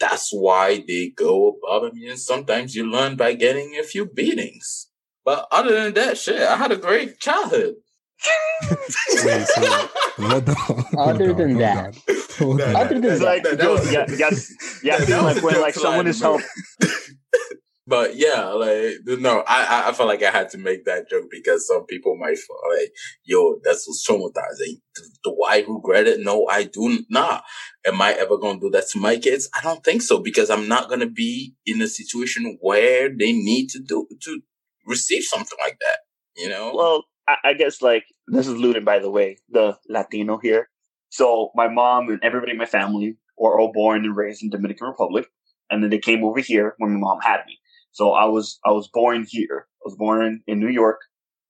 [0.00, 2.20] That's why they go above and beyond.
[2.20, 4.88] Sometimes you learn by getting a few beatings.
[5.24, 7.74] But other than that, shit, I had a great childhood.
[9.24, 9.62] Wait, so
[10.16, 11.86] what the, hold Other on, than hold that.
[11.86, 11.94] on,
[12.38, 12.76] hold on.
[12.76, 14.30] Other than It's that, like that- that yo, was- yeah, yeah,
[14.82, 15.04] yeah.
[15.04, 16.38] feel like when like someone is bro.
[17.88, 21.66] But yeah, like no, I I- felt like I had to make that joke because
[21.66, 22.92] some people might feel like,
[23.24, 24.80] yo, that's was traumatizing.
[24.94, 26.20] Do, do I regret it?
[26.20, 27.44] No, I do not.
[27.86, 29.48] Am I ever gonna do that to my kids?
[29.58, 33.70] I don't think so because I'm not gonna be in a situation where they need
[33.70, 34.40] to do to
[34.86, 36.00] receive something like that.
[36.36, 36.72] You know?
[36.74, 40.68] Well, I, I guess like this is Luden, by the way, the Latino here.
[41.08, 44.88] So my mom and everybody in my family were all born and raised in Dominican
[44.88, 45.26] Republic,
[45.70, 47.57] and then they came over here when my mom had me.
[47.98, 49.66] So I was I was born here.
[49.82, 51.00] I was born in New York,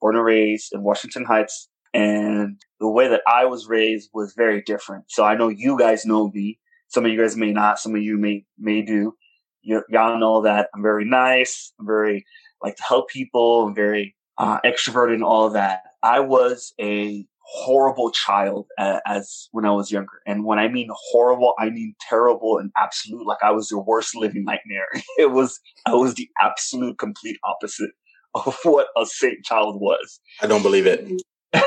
[0.00, 4.62] born and raised in Washington Heights, and the way that I was raised was very
[4.62, 5.04] different.
[5.08, 6.58] So I know you guys know me.
[6.88, 7.78] Some of you guys may not.
[7.78, 9.12] Some of you may may do.
[9.60, 11.74] You, y'all know that I'm very nice.
[11.78, 12.24] I'm very
[12.62, 13.66] like to help people.
[13.66, 15.82] I'm very uh, extroverted and all of that.
[16.02, 20.20] I was a horrible child uh, as when I was younger.
[20.26, 23.26] And when I mean horrible, I mean terrible and absolute.
[23.26, 24.86] Like I was your worst living nightmare.
[25.18, 27.90] It was, I was the absolute complete opposite
[28.34, 30.20] of what a saint child was.
[30.40, 31.10] I don't believe it.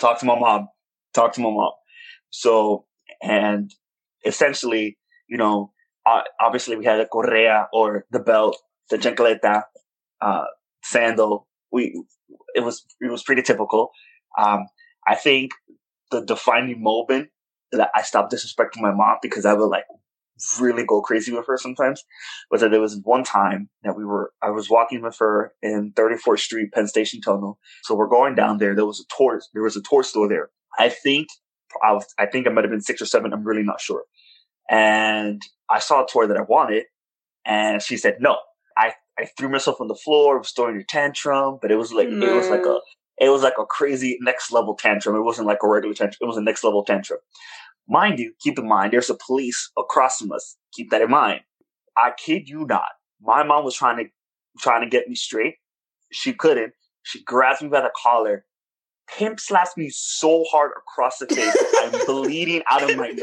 [0.00, 0.68] Talk to my mom.
[1.14, 1.72] Talk to my mom.
[2.30, 2.86] So,
[3.22, 3.70] and
[4.24, 4.98] essentially,
[5.28, 5.72] you know,
[6.06, 8.56] uh, obviously we had a correa or the belt,
[8.90, 9.64] the chancleta,
[10.20, 10.44] uh,
[10.82, 11.46] sandal.
[11.70, 12.02] We,
[12.54, 13.90] it was, it was pretty typical.
[14.36, 14.66] Um,
[15.08, 15.52] I think
[16.10, 17.30] the defining moment
[17.72, 19.84] that I stopped disrespecting my mom because I would like
[20.60, 22.04] really go crazy with her sometimes
[22.50, 25.92] was that there was one time that we were, I was walking with her in
[25.92, 27.58] 34th Street, Penn Station Tunnel.
[27.82, 28.74] So we're going down there.
[28.74, 30.50] There was a tour, there was a tour store there.
[30.78, 31.28] I think
[31.82, 33.32] I was, I think I might have been six or seven.
[33.32, 34.04] I'm really not sure.
[34.70, 36.84] And I saw a toy that I wanted
[37.44, 38.36] and she said no.
[38.76, 42.08] I, I threw myself on the floor, was throwing a tantrum, but it was like,
[42.08, 42.78] it was like a.
[43.20, 45.16] it was like a crazy next level tantrum.
[45.16, 46.18] It wasn't like a regular tantrum.
[46.20, 47.20] It was a next level tantrum.
[47.88, 50.56] Mind you, keep in mind, there's a police across from us.
[50.72, 51.40] Keep that in mind.
[51.96, 52.90] I kid you not.
[53.20, 54.10] My mom was trying to,
[54.60, 55.54] trying to get me straight.
[56.12, 56.74] She couldn't.
[57.02, 58.44] She grabs me by the collar,
[59.16, 61.56] pimp slaps me so hard across the face.
[61.78, 63.16] I'm bleeding out of my nose.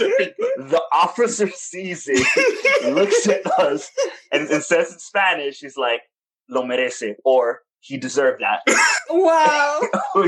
[0.00, 0.26] Oh,
[0.58, 3.90] the officer sees it, looks at us,
[4.32, 6.02] and, and says in Spanish, he's like,
[6.48, 8.60] lo merece, or he deserved that.
[9.08, 9.82] Wow.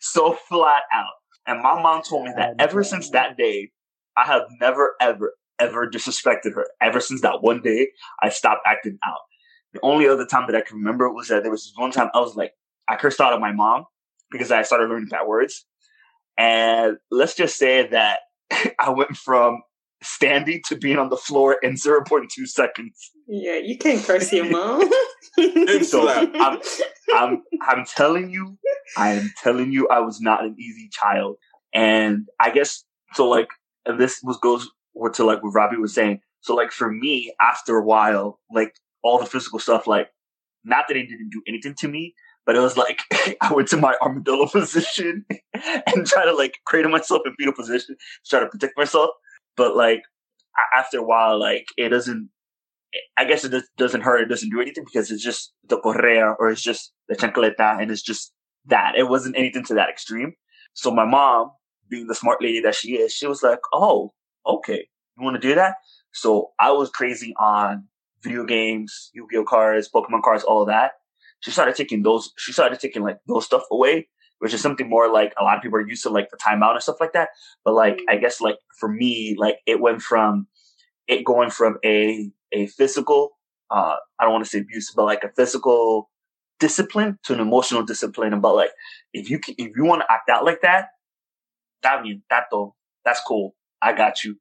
[0.00, 1.12] so flat out.
[1.46, 3.70] And my mom told me that ever since that day,
[4.14, 6.66] I have never, ever, ever disrespected her.
[6.82, 7.88] Ever since that one day,
[8.22, 9.20] I stopped acting out.
[9.72, 12.10] The only other time that I can remember was that there was this one time
[12.12, 12.52] I was like,
[12.88, 13.86] I cursed out at my mom
[14.30, 15.64] because I started learning bad words.
[16.36, 18.20] And let's just say that
[18.78, 19.62] I went from
[20.02, 23.10] standing to being on the floor in 0.2 seconds.
[23.26, 24.90] yeah, you can't curse your mom.
[25.82, 26.60] So I'm,
[27.14, 28.58] I'm, I'm telling you,
[28.96, 31.36] I am telling you, I was not an easy child.
[31.72, 32.84] And I guess,
[33.14, 33.48] so like,
[33.86, 34.68] and this was goes
[35.14, 36.20] to like what Robbie was saying.
[36.40, 40.08] So like for me, after a while, like all the physical stuff, like
[40.64, 42.14] not that it didn't do anything to me,
[42.46, 43.00] but it was like
[43.40, 47.96] I went to my armadillo position and try to like cradle myself in fetal position,
[48.26, 49.10] try to protect myself.
[49.60, 50.02] But like
[50.74, 52.30] after a while, like it doesn't.
[53.18, 54.22] I guess it doesn't hurt.
[54.22, 57.90] It doesn't do anything because it's just the correa or it's just the chancleta and
[57.90, 58.32] it's just
[58.72, 58.94] that.
[58.96, 60.32] It wasn't anything to that extreme.
[60.72, 61.50] So my mom,
[61.90, 64.14] being the smart lady that she is, she was like, "Oh,
[64.46, 65.74] okay, you want to do that?"
[66.12, 67.84] So I was crazy on
[68.22, 70.92] video games, Yu-Gi-Oh cards, Pokemon cards, all of that.
[71.40, 72.32] She started taking those.
[72.38, 74.08] She started taking like those stuff away,
[74.40, 76.72] which is something more like a lot of people are used to, like the timeout
[76.72, 77.28] and stuff like that.
[77.64, 80.48] But like, I guess like for me, like it went from
[81.06, 83.38] it going from a a physical,
[83.70, 86.10] uh, I don't want to say abuse, but like a physical
[86.58, 88.32] discipline to an emotional discipline.
[88.32, 88.70] About like,
[89.12, 90.88] if you can, if you want to act out like that,
[91.82, 92.74] that mean that though,
[93.04, 93.54] that's cool.
[93.82, 94.36] I got you.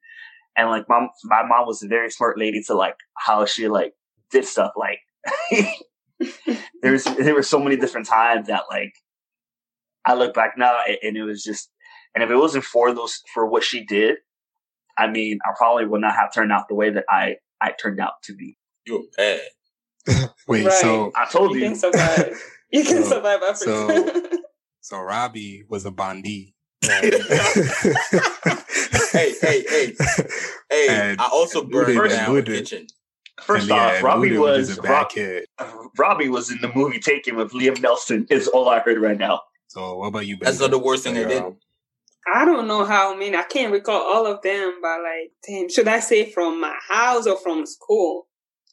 [0.57, 3.93] And like mom, my mom was a very smart lady to like how she like
[4.31, 4.73] did stuff.
[4.77, 4.99] Like
[6.81, 8.93] there's there were so many different times that like
[10.05, 11.69] I look back now and it was just,
[12.15, 14.17] and if it wasn't for those for what she did,
[14.97, 17.99] I mean, I probably would not have turned out the way that I I turned
[17.99, 18.57] out to be.
[18.85, 19.41] You're bad.
[20.47, 20.73] Wait, right.
[20.73, 22.41] so I told you, you can survive.
[22.71, 23.57] You can so, survive Africa.
[23.57, 24.21] So,
[24.81, 26.53] so Robbie was a Bondi.
[26.83, 27.09] hey,
[29.11, 29.95] hey, hey,
[30.69, 30.87] hey!
[30.87, 32.85] And I also burned down the kitchen.
[33.41, 35.45] First and off, yeah, Robbie was, was a bad Rob, kid.
[35.97, 38.31] Robbie was in the movie Taken with Liam Neeson.
[38.31, 39.41] Is all I heard right now.
[39.69, 40.35] So what about you?
[40.35, 40.45] Baby?
[40.45, 41.43] That's not the worst thing they did.
[42.31, 43.35] I don't know how many.
[43.35, 47.25] I can't recall all of them, but like, damn, should I say from my house
[47.27, 48.27] or from school?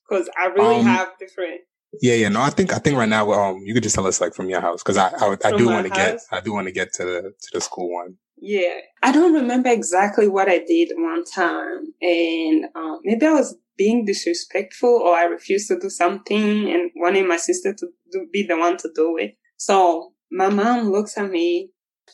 [0.09, 1.61] Because I really um, have different.
[2.01, 2.29] Yeah, yeah.
[2.29, 4.49] No, I think I think right now, um, you could just tell us like from
[4.49, 6.93] your house because I I, I do want to get I do want to get
[6.95, 8.17] to the to the school one.
[8.39, 13.57] Yeah, I don't remember exactly what I did one time, and um, maybe I was
[13.77, 18.43] being disrespectful or I refused to do something and wanted my sister to do, be
[18.43, 19.37] the one to do it.
[19.57, 21.71] So my mom looks at me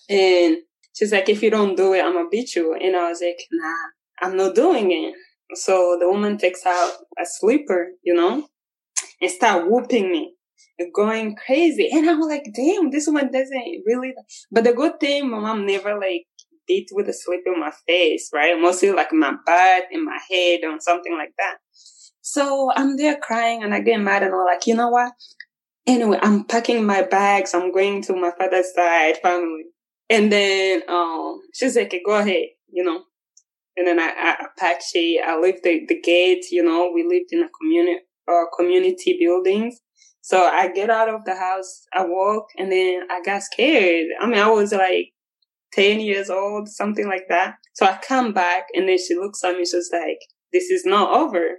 [0.09, 0.59] and
[0.93, 2.75] she's like, if you don't do it, I'm gonna beat you.
[2.75, 5.15] And I was like, nah, I'm not doing it.
[5.55, 8.49] So the woman takes out a sleeper, you know,
[9.21, 10.35] and start whooping me,
[10.95, 11.89] going crazy.
[11.93, 14.15] And I'm like, damn, this one doesn't really.
[14.51, 16.27] But the good thing, my mom never like
[16.67, 18.59] beat with a sleeper on my face, right?
[18.59, 21.57] Mostly like my butt and my head or something like that.
[22.23, 25.13] So I'm there crying and I get mad and I'm like, you know what?
[25.87, 27.55] Anyway, I'm packing my bags.
[27.55, 29.65] I'm going to my father's side family.
[30.09, 33.03] And then, um, she's like, go ahead, you know.
[33.77, 37.33] And then I, I packed she, I left the, the gate, you know, we lived
[37.33, 39.81] in a community, uh, community buildings.
[40.21, 44.07] So I get out of the house, I walk, and then I got scared.
[44.21, 45.13] I mean, I was like
[45.73, 47.57] 10 years old, something like that.
[47.75, 50.19] So I come back, and then she looks at me, she's like,
[50.53, 51.57] this is not over.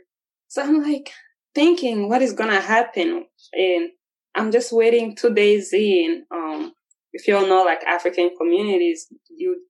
[0.47, 1.12] So I'm like
[1.55, 3.25] thinking, what is gonna happen?
[3.53, 3.89] And
[4.35, 6.25] I'm just waiting two days in.
[6.31, 6.73] Um,
[7.11, 9.61] if you all know, like African communities, you,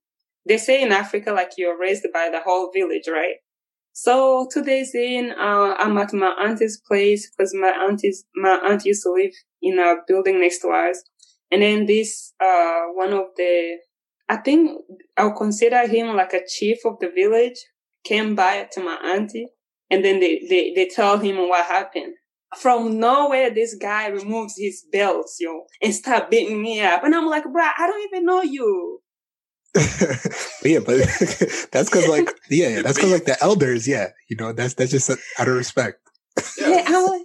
[0.47, 3.35] they say in Africa, like you're raised by the whole village, right?
[3.91, 8.85] So two days in, uh, I'm at my auntie's place because my auntie's, my aunt
[8.85, 11.03] used to live in a building next to us.
[11.51, 13.77] And then this, uh, one of the,
[14.29, 14.79] I think
[15.17, 17.57] I'll consider him like a chief of the village
[18.03, 19.47] came by to my auntie
[19.91, 22.15] and then they, they, they tell him what happened
[22.57, 27.03] from nowhere, this guy removes his belts, yo, and start beating me up.
[27.03, 28.99] And I'm like, bruh, I don't even know you.
[30.63, 30.97] yeah, but
[31.71, 35.09] that's because like, yeah, that's because like the elders, yeah, you know, that's that's just
[35.09, 35.99] out of respect.
[36.59, 37.22] Yeah, I'm like,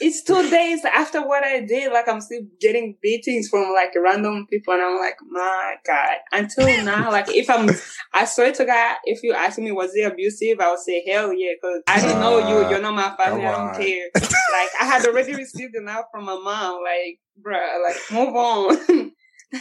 [0.00, 1.92] it's two days after what I did.
[1.92, 6.16] Like I'm still getting beatings from like random people, and I'm like, my God.
[6.32, 7.68] Until now, like if I'm,
[8.14, 11.32] I swear to God, if you ask me was it abusive, I would say hell
[11.32, 12.70] yeah, because I didn't know you.
[12.70, 13.44] You're not my family.
[13.44, 14.10] I don't care.
[14.14, 16.80] like I had already received enough from my mom.
[16.82, 19.12] Like, bruh, like move on.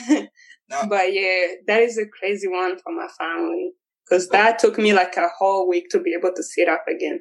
[0.70, 0.88] no.
[0.88, 3.74] But yeah, that is a crazy one for my family.
[4.10, 7.20] Cause that took me like a whole week to be able to sit up again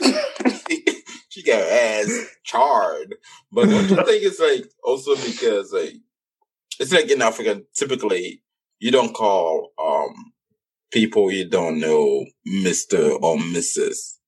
[1.34, 3.16] she got ass charred.
[3.50, 5.94] But don't you think it's like also because like
[6.78, 8.40] it's like in Africa, typically
[8.78, 10.32] you don't call um
[10.92, 13.18] people you don't know Mr.
[13.20, 14.18] or Mrs.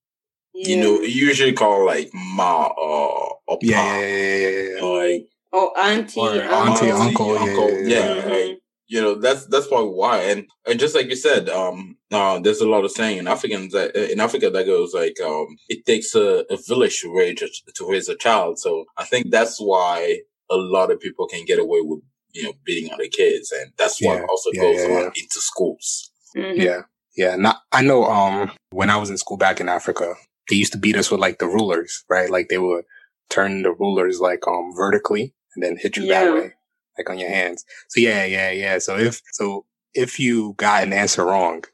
[0.53, 0.69] Yeah.
[0.69, 4.85] You know, you usually call like ma or, or yeah, yeah, yeah, yeah, yeah.
[4.85, 8.14] like oh auntie, or auntie, auntie, uncle, uncle, yeah, yeah.
[8.14, 8.35] yeah.
[8.35, 10.18] Like, you know that's that's probably why.
[10.22, 13.72] And and just like you said um uh, there's a lot of saying in africans
[13.72, 17.42] that uh, in africa that goes like um it takes a, a village to raise
[17.42, 18.59] a, to raise a child.
[18.59, 20.20] So i think that's why
[20.51, 22.01] a lot of people can get away with
[22.33, 23.53] you know beating other kids.
[23.53, 26.11] And that's why yeah, also yeah, goes yeah, on into schools.
[26.37, 26.61] Mm-hmm.
[26.61, 26.81] yeah.
[27.16, 30.14] Yeah, not, I know, um, when I was in school back in Africa,
[30.51, 32.29] they used to beat us with like the rulers, right?
[32.29, 32.85] Like they would
[33.31, 36.25] turn the rulers like, um, vertically and then hit you Yeah.
[36.27, 36.53] that way,
[36.99, 37.65] like on your hands.
[37.89, 38.79] So yeah, yeah, yeah.
[38.79, 41.65] So if, so if you got an answer wrong,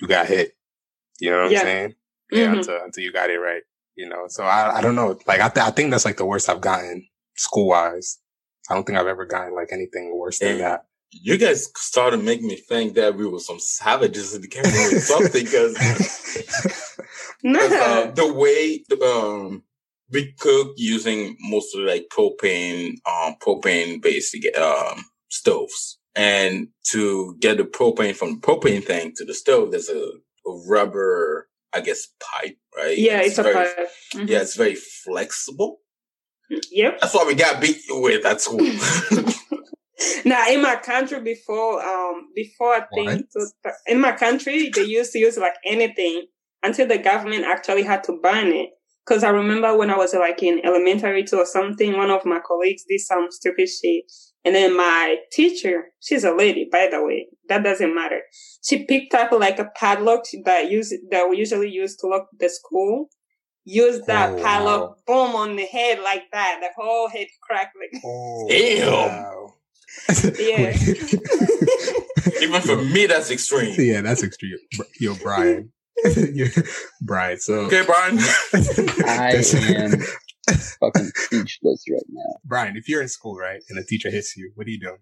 [0.00, 0.52] you got hit.
[1.20, 1.58] You know what Yeah.
[1.60, 1.94] I'm saying?
[2.30, 2.58] Yeah, Mhm.
[2.58, 3.62] until, until you got it right.
[3.94, 5.18] You know, so I, I don't know.
[5.26, 8.18] Like I, th- I think that's like the worst I've gotten school wise.
[8.70, 10.68] I don't think I've ever gotten like anything worse than Yeah.
[10.70, 10.86] that.
[11.10, 14.98] You guys started making me think that we were some savages in the game or
[15.00, 15.76] something because
[17.44, 19.62] uh, the way um,
[20.12, 25.98] we cook using mostly like propane, um, propane based um, stoves.
[26.14, 29.98] And to get the propane from the propane tank to the stove, there's a,
[30.46, 32.98] a rubber, I guess, pipe, right?
[32.98, 33.88] yeah, it's a very, pipe.
[34.14, 34.28] Mhm.
[34.28, 35.80] Yeah, it's very flexible.
[36.70, 37.00] Yep.
[37.00, 38.58] That's what we got beat with at school.
[40.24, 43.26] now in my country before um before I think
[43.86, 46.26] in my country they used to use like anything
[46.62, 48.70] until the government actually had to ban it.
[49.04, 52.38] Cause I remember when I was like in elementary two or something, one of my
[52.46, 54.04] colleagues did some stupid shit.
[54.44, 58.20] And then my teacher, she's a lady, by the way, that doesn't matter.
[58.64, 62.48] She picked up like a padlock that use that we usually use to lock the
[62.48, 63.08] school.
[63.64, 66.58] Used that Oh, padlock, boom on the head like that.
[66.60, 68.88] The whole head cracked like Oh, Damn.
[68.88, 69.54] wow.
[70.38, 70.76] Yeah.
[72.42, 73.74] Even for me, that's extreme.
[73.78, 74.58] yeah, that's extreme.
[74.98, 75.71] Yo, Brian.
[76.32, 76.48] Yeah,
[77.00, 77.38] Brian.
[77.38, 78.18] So Okay, Brian.
[79.06, 79.34] I
[79.76, 79.90] am
[80.80, 82.36] fucking speechless right now.
[82.44, 84.98] Brian, if you're in school, right, and a teacher hits you, what are you doing?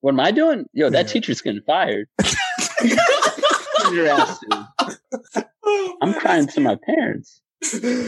[0.00, 0.64] What am I doing?
[0.72, 1.12] Yo, that Yeah.
[1.12, 2.08] teacher's getting fired.
[3.92, 5.46] Your ass to-
[6.02, 7.42] I'm crying to my parents.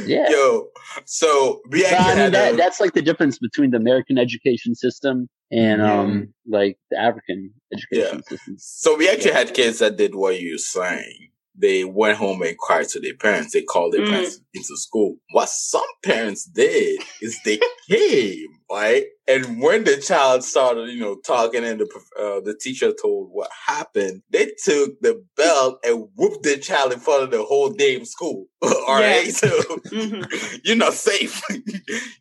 [0.06, 0.30] Yeah.
[0.30, 0.68] Yo,
[1.04, 4.16] so we But actually I mean, that, a, that's like the difference between the American
[4.16, 5.98] education system and Yeah.
[6.00, 8.54] um like the African education system.
[8.58, 11.28] so we actually had kids that did what you're saying.
[11.54, 13.52] They went home and cried to their parents.
[13.52, 14.10] They called their Mm.
[14.10, 15.16] parents into school.
[15.32, 19.04] What some parents did is they came, right?
[19.28, 21.86] And when the child started, you know, talking and the
[22.18, 26.98] uh, the teacher told what happened, they took the belt and whooped the child in
[27.00, 28.46] front of the whole damn school.
[28.62, 29.32] All right, Yeah.
[29.32, 29.48] so
[29.92, 30.60] Mhm.
[30.64, 31.42] you're not safe.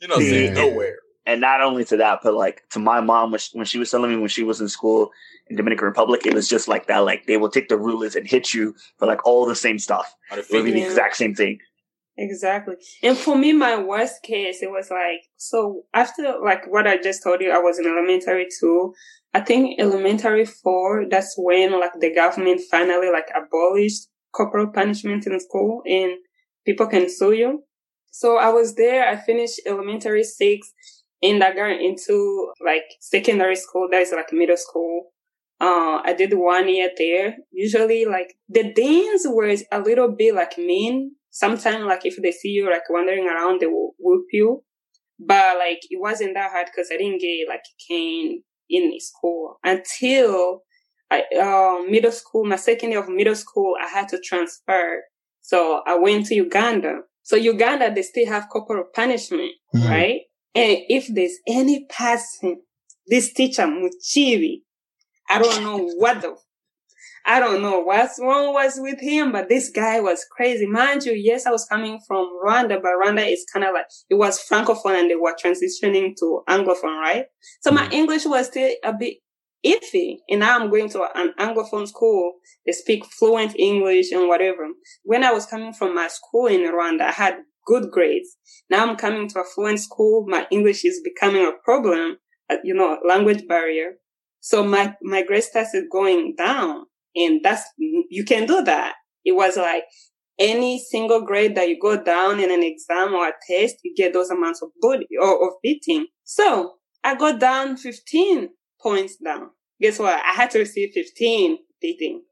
[0.01, 0.97] you're not safe nowhere.
[1.25, 3.89] and not only to that, but like to my mom when she, when she was
[3.91, 5.01] telling me when she was in school
[5.40, 6.99] in Dominican Republic, it was just like that.
[6.99, 10.15] Like they will take the rulers and hit you for like all the same stuff.
[10.31, 11.59] On the It would be the exact same thing.
[12.17, 12.75] Exactly.
[13.01, 17.23] And for me, my worst case, it was like, so after like what I just
[17.23, 18.93] told you, I was in elementary two.
[19.33, 25.39] I think elementary four, that's when like the government finally like abolished corporal punishment in
[25.39, 26.13] school and
[26.65, 27.63] people can sue you.
[28.11, 29.07] So I was there.
[29.07, 30.73] I finished elementary six
[31.23, 33.87] and I got into like secondary school.
[33.89, 35.11] That is like middle school.
[35.61, 37.35] Uh, I did one year there.
[37.51, 41.15] Usually like the deans were a little bit like mean.
[41.29, 44.63] Sometimes like if they see you like wandering around, they will whoop you.
[45.19, 49.59] But like it wasn't that hard because I didn't get like a cane in school
[49.63, 50.63] until
[51.11, 55.03] I, uh, middle school, my second year of middle school, I had to transfer.
[55.41, 57.01] So I went to Uganda.
[57.23, 59.89] So Uganda, they still have corporal punishment, Mhm.
[59.89, 60.21] right?
[60.55, 62.61] And if there's any person,
[63.07, 64.61] this teacher Muchibi,
[65.31, 66.35] I don't know what the,
[67.25, 70.67] I don't know what's wrong was with him, but this guy was crazy.
[70.67, 74.15] Mind you, yes, I was coming from Rwanda, but Rwanda is kind of like, it
[74.15, 77.27] was Francophone and they were transitioning to Anglophone, right?
[77.61, 79.19] So my English was still a bit
[79.65, 80.17] iffy.
[80.27, 82.33] And now I'm going to an Anglophone school.
[82.65, 84.67] They speak fluent English and whatever.
[85.03, 88.35] When I was coming from my school in Rwanda, I had good grades.
[88.69, 90.25] Now I'm coming to a fluent school.
[90.27, 92.17] My English is becoming a problem,
[92.49, 93.93] uh, you know, language barrier.
[94.41, 98.95] So my, my grade started going down and that's, you can do that.
[99.23, 99.83] It was like
[100.39, 104.13] any single grade that you go down in an exam or a test, you get
[104.13, 106.07] those amounts of bully or of beating.
[106.23, 106.73] So
[107.03, 108.49] I got down 15
[108.81, 109.49] points down.
[109.79, 110.21] Guess what?
[110.25, 112.23] I had to receive 15 beating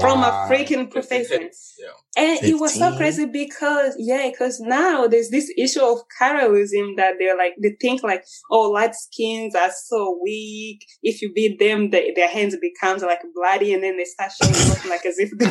[0.00, 0.48] from a Wow.
[0.50, 1.38] freaking professor.
[1.40, 1.88] Yeah.
[2.16, 7.14] And it was so crazy because, yeah, because now there's this issue of colorism that
[7.18, 10.84] they're like, they think like, oh, light skins are so weak.
[11.02, 14.54] If you beat them, they, their hands becomes like bloody and then they start showing
[14.54, 15.50] up like as if they,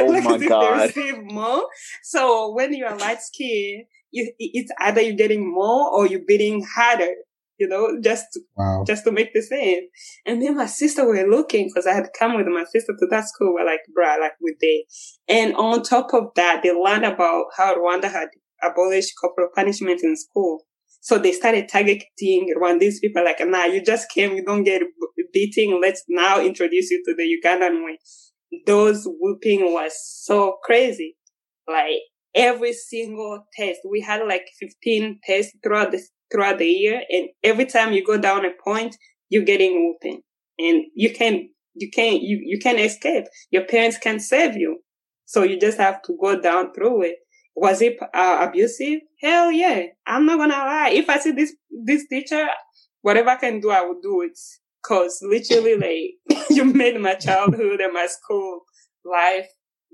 [0.00, 0.78] Oh like my as if God.
[0.80, 1.64] they receive more.
[2.02, 7.10] So when you're light skin, you, it's either you're getting more or you're beating harder,
[7.60, 8.84] you know, just Wow.
[8.86, 9.82] just to make the same.
[10.26, 13.28] And then my sister were looking because I had come with my sister to that
[13.28, 13.54] school.
[13.54, 14.84] We're like, bruh, like we did.
[15.28, 18.28] And on top of that, they learned about how Rwanda had
[18.62, 20.64] abolished corporal punishment in school.
[21.02, 24.82] So they started targeting Rwandese people like, nah, you just came, you don't get
[25.32, 25.78] beating.
[25.80, 27.98] Let's now introduce you to the Ugandan way.
[28.66, 29.92] those whooping was
[30.26, 31.16] so crazy.
[31.68, 32.00] Like
[32.34, 37.02] every single test, we had like 15 tests throughout the, throughout the year.
[37.10, 38.96] And every time you go down a point,
[39.28, 40.22] you're getting whooping
[40.58, 43.24] and you can't, you can't, you, you can't escape.
[43.50, 44.80] Your parents can't save you.
[45.26, 47.16] So you just have to go down through it.
[47.54, 49.00] Was it uh, abusive?
[49.20, 49.82] Hell yeah.
[50.06, 50.90] I'm not gonna lie.
[50.92, 51.54] If I see this,
[51.84, 52.48] this teacher,
[53.02, 54.38] whatever I can do, I will do it.
[54.82, 58.62] Cause literally like you made my childhood and my school
[59.04, 59.46] life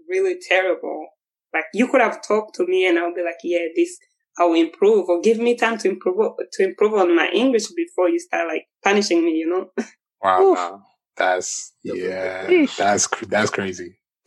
[0.08, 1.06] really terrible.
[1.52, 3.98] Like you could have talked to me and I'll be like, yeah, this,
[4.38, 6.16] I will improve or give me time to improve,
[6.52, 9.84] to improve on my English before you start like punishing me, you know?
[10.22, 10.54] Wow.
[10.54, 10.82] wow.
[11.16, 13.98] That's, yeah, that's, that's crazy.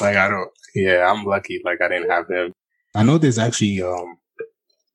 [0.00, 1.60] like I don't, yeah, I'm lucky.
[1.64, 2.52] Like I didn't have him.
[2.94, 4.18] I know there's actually, um,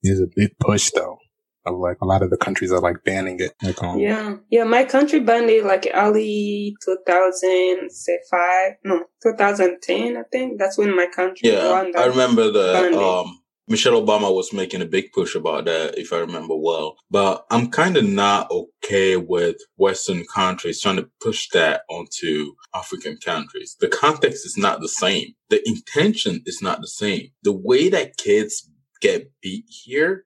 [0.03, 1.17] there's a big push though
[1.65, 3.53] of like a lot of the countries are like banning it.
[3.61, 10.59] Like, um, yeah, yeah, my country banned it like early 2005, no, 2010, I think.
[10.59, 11.49] That's when my country.
[11.49, 13.40] Yeah, I remember the um,
[13.71, 16.97] Michelle Obama was making a big push about that, if I remember well.
[17.09, 23.17] But I'm kind of not okay with Western countries trying to push that onto African
[23.17, 23.77] countries.
[23.79, 25.33] The context is not the same.
[25.49, 27.29] The intention is not the same.
[27.43, 28.69] The way that kids
[29.01, 30.25] get beat here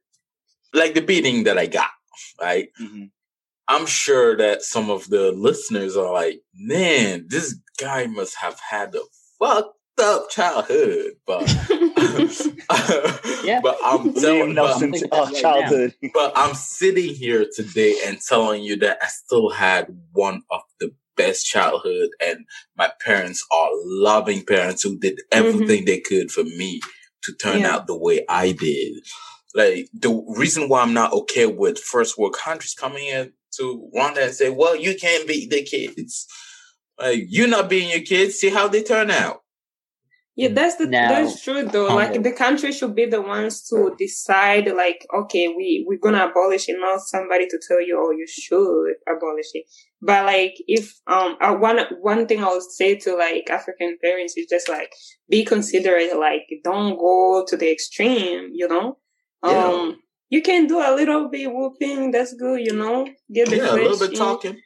[0.76, 1.90] like the beating that I got,
[2.40, 2.68] right?
[2.82, 3.06] Mm-hmm.
[3.68, 8.94] I'm sure that some of the listeners are like, man, this guy must have had
[8.94, 9.02] a
[9.40, 11.42] fucked up childhood, but
[13.44, 13.60] yeah.
[13.62, 15.94] but I'm telling Nelson's but, childhood.
[16.14, 20.94] but I'm sitting here today and telling you that I still had one of the
[21.16, 22.46] best childhood, and
[22.78, 25.40] my parents are loving parents who did mm-hmm.
[25.40, 25.86] everything mm-hmm.
[25.86, 26.82] they could for me
[27.24, 27.76] to turn yeah.
[27.76, 29.04] out the way I did.
[29.54, 34.26] Like the reason why I'm not okay with first world countries coming in to Rwanda
[34.26, 36.28] and say, well, you can't beat the kids.
[37.00, 38.36] Like you're not being your kids.
[38.36, 39.42] See how they turn out.
[40.38, 41.96] Yeah, that's the that's true though.
[41.96, 44.68] Like the country should be the ones to decide.
[44.68, 48.96] Like, okay, we we're gonna abolish it, not somebody to tell you, oh, you should
[49.08, 49.66] abolish it.
[50.02, 54.36] But like, if um, uh, one one thing I would say to like African parents
[54.36, 54.92] is just like
[55.30, 56.18] be considerate.
[56.18, 58.50] Like, don't go to the extreme.
[58.54, 58.98] You know,
[59.42, 59.66] yeah.
[59.68, 62.12] Um, you can do a little bit whooping.
[62.12, 63.08] That's good, you know.
[63.34, 64.18] Get the yeah, a little bit in.
[64.18, 64.60] talking.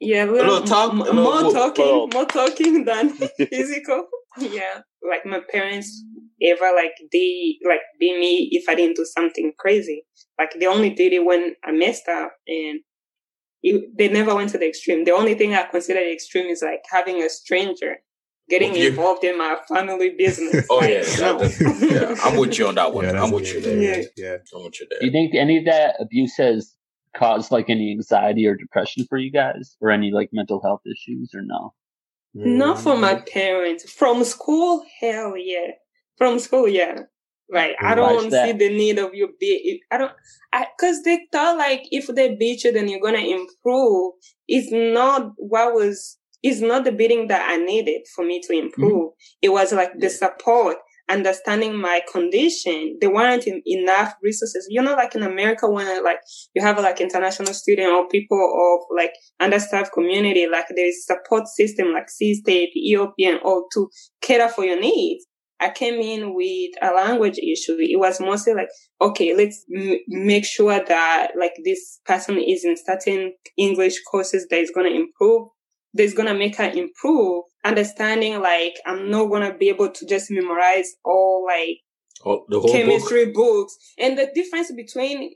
[0.00, 1.52] Yeah, a little, a little talk, m- a little more whoop.
[1.52, 4.06] talking, more talking than physical.
[4.38, 6.04] yeah, like my parents
[6.42, 10.04] ever like they like be me if I didn't do something crazy.
[10.38, 12.80] Like they only did it when I messed up, and
[13.62, 15.04] it, they never went to the extreme.
[15.04, 17.96] The only thing I consider extreme is like having a stranger
[18.48, 20.66] getting involved in my family business.
[20.70, 23.04] oh yeah, yeah, I'm with you on that one.
[23.04, 23.80] Yeah, I'm with you there.
[23.80, 24.04] Yeah.
[24.16, 25.00] yeah, I'm with you there.
[25.00, 26.74] Do you think any of that abuse has
[27.16, 31.32] caused like any anxiety or depression for you guys, or any like mental health issues,
[31.34, 31.72] or no?
[32.34, 33.90] Not for my parents.
[33.90, 35.72] From school, hell yeah.
[36.16, 37.00] From school, yeah.
[37.52, 37.74] Right.
[37.80, 39.82] I don't see the need of you be.
[39.90, 40.12] I don't.
[40.52, 44.12] I because they thought like if they beat you, then you're gonna improve.
[44.46, 49.10] It's not what was It's not the beating that I needed for me to improve.
[49.10, 49.38] Mm-hmm.
[49.42, 50.76] It was like the support,
[51.10, 52.96] understanding my condition.
[53.00, 54.66] There weren't enough resources.
[54.70, 56.18] You know, like in America, when like
[56.54, 61.48] you have like international student or people of like understaffed community, like there is support
[61.48, 63.88] system like C-State, EOP, and all to
[64.22, 65.26] cater for your needs.
[65.60, 67.76] I came in with a language issue.
[67.78, 68.68] It was mostly like,
[69.00, 74.58] okay, let's m- make sure that like this person is in certain English courses that
[74.58, 75.48] is going to improve
[75.94, 77.44] that's gonna make her improve.
[77.64, 81.78] Understanding like I'm not gonna be able to just memorize all like
[82.24, 83.34] oh, chemistry book.
[83.34, 83.76] books.
[83.98, 85.32] And the difference between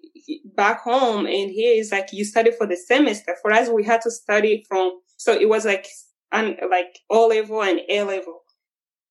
[0.57, 3.37] back home and here is like you study for the semester.
[3.43, 5.87] For us, we had to study from so it was like
[6.33, 8.41] and like O level and A level.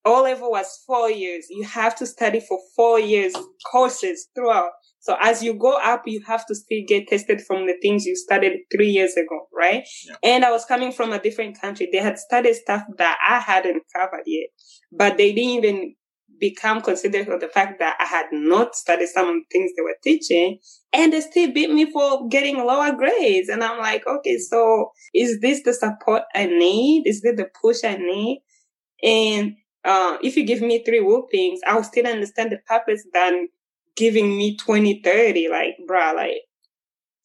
[0.04, 1.46] O level was four years.
[1.48, 3.34] You have to study for four years
[3.70, 4.70] courses throughout.
[5.04, 8.16] So as you go up, you have to still get tested from the things you
[8.16, 9.86] studied three years ago, right?
[10.08, 10.16] Yeah.
[10.22, 11.90] And I was coming from a different country.
[11.92, 14.48] They had studied stuff that I hadn't covered yet,
[14.90, 15.94] but they didn't even
[16.40, 19.82] become considerate of the fact that I had not studied some of the things they
[19.82, 20.58] were teaching
[20.94, 23.50] and they still beat me for getting lower grades.
[23.50, 27.02] And I'm like, okay, so is this the support I need?
[27.04, 28.42] Is this the push I need?
[29.02, 29.52] And
[29.84, 33.48] uh, if you give me three whoopings, I'll still understand the purpose than
[33.96, 35.48] giving me 20, 30.
[35.48, 36.42] Like, bruh, like,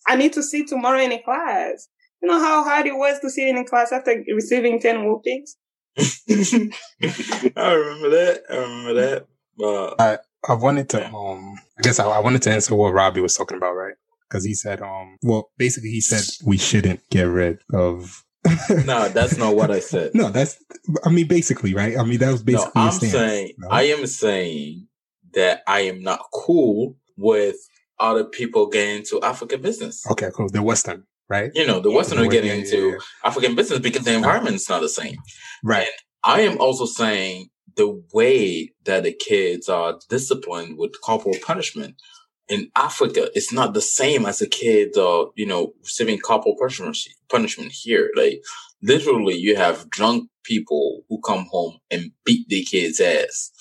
[0.07, 1.87] I need to sit tomorrow in a class.
[2.21, 5.55] You know how hard it was to sit in a class after receiving 10 whoopings?
[5.97, 8.41] I remember that.
[8.49, 9.27] I remember that.
[9.57, 10.17] But I,
[10.47, 13.57] I wanted to, um, I guess I, I wanted to answer what Robbie was talking
[13.57, 13.95] about, right?
[14.27, 18.23] Because he said, um, well, basically he said we shouldn't get rid of
[18.85, 20.11] no, that's not what I said.
[20.13, 20.63] no, that's.
[21.03, 21.97] I mean, basically, right?
[21.97, 22.71] I mean, that was basically.
[22.73, 23.67] no, I'm stance, saying no?
[23.69, 24.87] I am saying
[25.39, 27.55] that I am not cool with
[27.99, 30.05] other people getting into African business.
[30.11, 30.49] Okay, cool.
[30.49, 31.51] The Western, right?
[31.53, 32.97] You know, the Western are getting yeah, into yeah.
[33.23, 35.17] African business because the environment's not the same.
[35.63, 35.87] Right.
[36.23, 41.95] I am also saying the way that the kids are disciplined with corporal punishment
[42.49, 46.97] in Africa is not the same as the kids are, you know, receiving corporal punishment
[47.29, 48.11] punishment here.
[48.15, 48.41] Like
[48.81, 53.51] literally you have drunk people who come home and beat their kids' ass.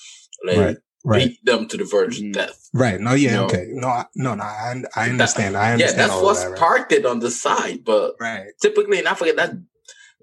[0.45, 0.77] Like Right.
[1.05, 1.29] Right.
[1.29, 2.69] beat them to the verge of death.
[2.73, 2.99] Right.
[2.99, 3.13] No.
[3.13, 3.29] Yeah.
[3.31, 3.45] You know?
[3.45, 3.65] Okay.
[3.69, 3.87] No.
[3.87, 4.35] I, no.
[4.35, 4.43] No.
[4.43, 5.55] I, I That- understand.
[5.57, 5.99] I Yeah, understand.
[5.99, 6.59] that's all what's that, right?
[6.59, 8.47] parked it on the side, but Right.
[8.61, 9.53] typically in Africa, that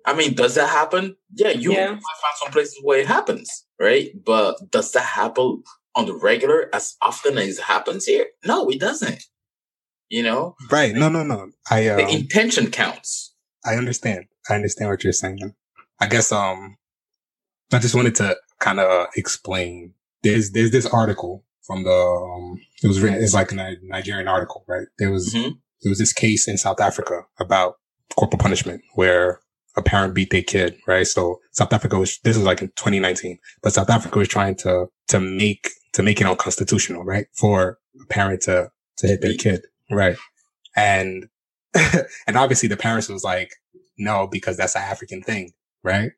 [0.05, 1.16] I mean, does that happen?
[1.35, 1.87] Yeah, you Yeah.
[1.89, 4.11] might find some places where it happens, right?
[4.24, 5.64] But does that happen
[5.97, 8.27] on the regular as often as it happens here?
[8.45, 9.24] No, it doesn't.
[10.09, 10.95] You know, Right.
[10.95, 11.09] No.
[11.09, 11.24] No.
[11.24, 11.51] No.
[11.70, 11.83] I.
[11.85, 13.35] the Um, intention counts.
[13.64, 14.27] I understand.
[14.49, 15.55] I understand what you're saying.
[15.99, 16.31] I guess.
[16.31, 16.77] Um.
[17.72, 19.95] I just wanted to kind of explain.
[20.27, 21.91] There's there's this article from the.
[21.93, 23.22] Um, it was written.
[23.22, 24.87] It's like a Nigerian article, right?
[24.99, 25.59] There was Mhm.
[25.83, 27.74] there was this case in South Africa about
[28.16, 29.41] corporal punishment where
[29.77, 31.07] a parent beat their kid, right?
[31.07, 34.87] So South Africa was, this was like in 2019, but South Africa was trying to,
[35.09, 37.27] to make, to make it unconstitutional, right?
[37.35, 40.16] For a parent to, to hit their kid, right?
[40.74, 41.29] And,
[42.27, 43.51] and obviously the parents was like,
[43.99, 45.53] no, because that's an African thing,
[45.85, 46.12] right?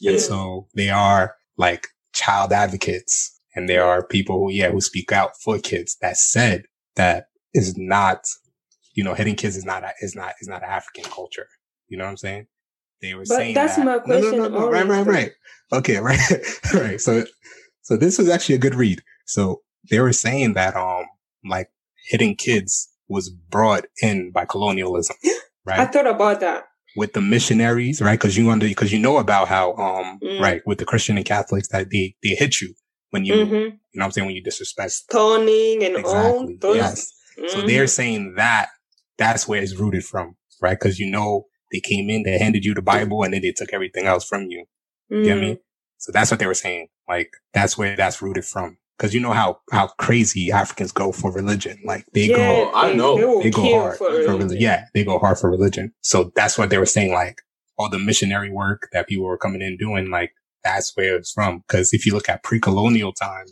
[0.00, 0.12] Yeah.
[0.12, 5.12] And so they are like child advocates and there are people who, yeah, who speak
[5.12, 6.64] out for kids that said
[6.96, 8.24] that is not,
[8.94, 11.46] you know, hitting kids is not, a, is not, is not African culture.
[11.88, 12.46] You know what I'm saying?
[13.00, 13.84] They were But saying that's that.
[13.84, 14.70] my No, no, no, question no.
[14.70, 15.32] Right, right, right.
[15.72, 16.18] Okay, right,
[16.74, 17.00] right.
[17.00, 17.24] So,
[17.82, 19.02] so this was actually a good read.
[19.26, 21.04] So they were saying that, um,
[21.44, 21.68] like
[22.08, 25.16] hitting kids was brought in by colonialism,
[25.66, 25.80] right?
[25.80, 26.64] I thought about that.
[26.96, 28.18] with the missionaries, right?
[28.20, 30.40] Cause you under, cause you know about how, um, Mm.
[30.40, 32.74] right, with the Christian and Catholics that they, they hit you
[33.12, 33.52] when you, hmm
[33.94, 34.26] you know what I'm saying?
[34.26, 34.92] When you disrespect.
[34.92, 36.00] Stoning and all
[36.48, 36.56] Exactly.
[36.60, 36.76] those.
[36.76, 37.12] Yes.
[37.48, 37.66] So Mhm.
[37.66, 38.70] they're saying that
[39.18, 40.78] that's where it's rooted from, right?
[40.78, 43.72] Cause you know, they came in, they handed you the Bible and then they took
[43.72, 44.64] everything else from you.
[45.10, 45.40] You get Mm.
[45.40, 45.58] me?
[45.98, 46.88] So that's what they were saying.
[47.08, 48.78] Like, that's where that's rooted from.
[48.98, 51.78] Cause you know how, how crazy Africans go for religion.
[51.84, 53.16] Like they yeah, go, I know.
[53.16, 54.38] They, they go hard for for religion.
[54.38, 54.62] religion.
[54.62, 55.92] Yeah, they go hard for religion.
[56.02, 57.12] So that's what they were saying.
[57.12, 57.40] Like
[57.78, 60.32] all the missionary work that people were coming in doing, like
[60.64, 61.62] that's where it's from.
[61.68, 63.46] Cause if you look at pre-colonial time,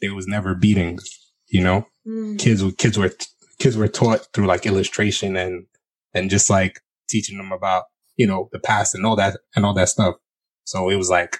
[0.00, 1.04] there was never beatings,
[1.48, 1.86] you know?
[2.06, 2.36] Mm.
[2.36, 3.12] kids were kids were
[3.60, 5.66] kids were taught through like illustration and
[6.14, 7.84] and just like teaching them about
[8.16, 10.16] you know the past and all that and all that stuff.
[10.64, 11.38] So it was like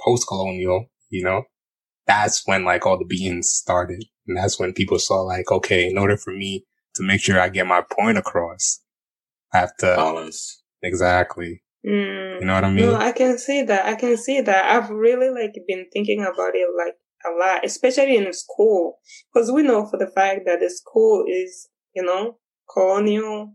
[0.00, 1.44] post colonial, you know.
[2.06, 5.98] That's when like all the beatings started, and that's when people saw like, okay, in
[5.98, 6.64] order for me
[6.94, 8.80] to make sure I get my point across,
[9.52, 10.62] I have to Balance.
[10.82, 11.62] exactly.
[11.86, 12.40] Mm.
[12.40, 12.86] You know what I mean?
[12.86, 13.86] No, I can see that.
[13.86, 14.64] I can see that.
[14.70, 16.94] I've really like been thinking about it like
[17.26, 18.98] a lot, especially in school,
[19.32, 22.38] because we know for the fact that the school is, you know,
[22.72, 23.54] colonial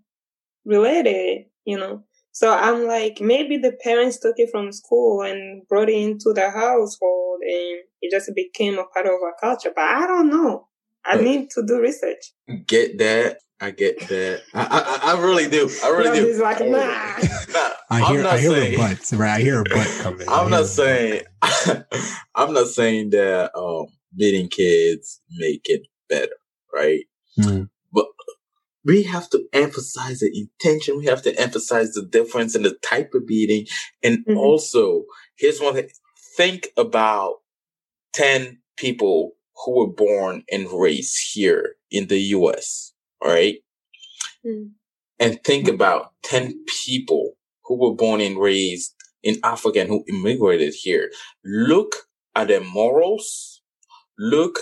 [0.65, 2.03] related, you know.
[2.31, 6.49] So I'm like, maybe the parents took it from school and brought it into the
[6.49, 9.71] household and it just became a part of our culture.
[9.73, 10.67] But I don't know.
[11.05, 12.33] I need to do research.
[12.65, 13.37] Get that.
[13.61, 14.41] I get that.
[14.53, 15.69] I, I, I really do.
[15.83, 16.27] I really Love do.
[16.27, 16.77] is like, I nah.
[16.77, 19.31] Nah, I I'm hear not I hear saying- a but, right?
[19.31, 20.27] I hear a but coming.
[20.27, 21.23] I I'm not saying
[22.35, 26.35] I'm not saying that um beating kids make it better,
[26.73, 27.05] right?
[27.39, 27.69] Mm.
[28.87, 30.97] We have to emphasize the intention.
[30.99, 33.65] We have to emphasize the difference in the type of beating.
[34.03, 34.37] And Mhm.
[34.37, 35.05] also,
[35.37, 35.89] here's one thing.
[36.37, 37.37] Think about
[38.13, 39.31] 10 people
[39.63, 43.57] who were born and raised here in the US, all right?
[44.45, 44.71] Mm.
[45.19, 47.33] and think about 10 people
[47.65, 51.11] who were born and raised in Africa and who immigrated here.
[51.45, 51.95] Look
[52.35, 53.61] at their morals.
[54.19, 54.59] Look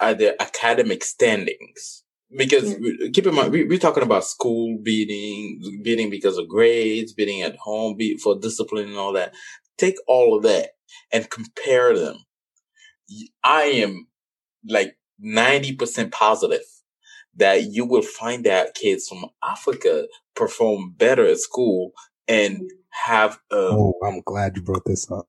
[0.00, 2.04] at their academic standings.
[2.36, 2.78] Because Yeah.
[2.80, 7.42] we- keep in mind, we, we're talking about school beating, beating because of grades, beating
[7.42, 9.34] at home, beat for discipline and all that.
[9.78, 10.72] Take all of that
[11.12, 12.18] and compare them.
[13.44, 14.08] I am
[14.68, 16.62] like 90% positive
[17.36, 21.92] that you will find that kids from Africa perform better at school
[22.28, 25.28] and have a Oh, I'm glad you brought this up.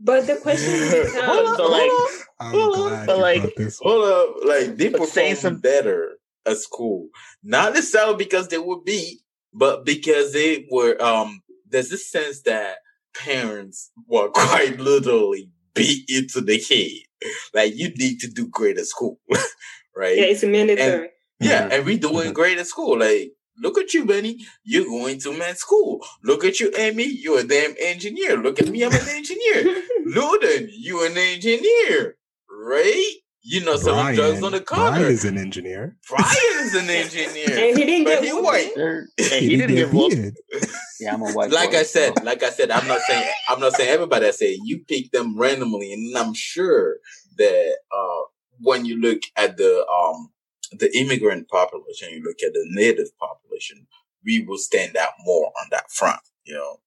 [0.00, 2.88] But the question becomes, hold on, So, like, hold I'm hold on.
[2.88, 3.86] glad but like- this up.
[3.86, 7.08] Hold up, like they But saying perform some- better at school,
[7.42, 9.20] not necessarily because they were beat,
[9.52, 11.00] but because they were.
[11.02, 12.78] Um, there's this sense that
[13.14, 18.86] parents were quite literally beat into the head, like you need to do great at
[18.86, 19.20] school,
[19.96, 20.16] right?
[20.16, 21.10] yeah, it's a mandatory.
[21.40, 21.72] Yeah, Mhm.
[21.72, 22.34] and we doing Mhm.
[22.34, 22.98] great at school.
[22.98, 24.46] Like Look at you, Benny.
[24.62, 25.98] You're going to med school.
[26.22, 27.06] Look at you, Amy.
[27.06, 28.36] You're a damn engineer.
[28.36, 28.84] Look at me.
[28.84, 29.82] I'm an engineer.
[30.06, 32.16] Luden, you an engineer,
[32.48, 33.12] right?
[33.42, 34.90] You know, selling drugs on the corner.
[34.90, 35.96] Brian is an engineer.
[36.08, 37.48] Brian is an engineer.
[37.68, 38.72] and he didn't but get he white.
[39.16, 40.14] Hey, he didn't get whooped.
[40.14, 40.36] did.
[41.00, 41.50] Yeah, I'm a white.
[41.50, 44.26] Like boy, I said, so- like I said, I'm not saying I'm not saying everybody.
[44.26, 46.98] I say you pick them randomly, and I'm sure
[47.38, 48.22] that uh,
[48.60, 50.30] when you look at the um
[50.72, 53.86] the immigrant population, you look at the native population,
[54.24, 56.20] we will stand out more on that front.
[56.44, 56.80] You know,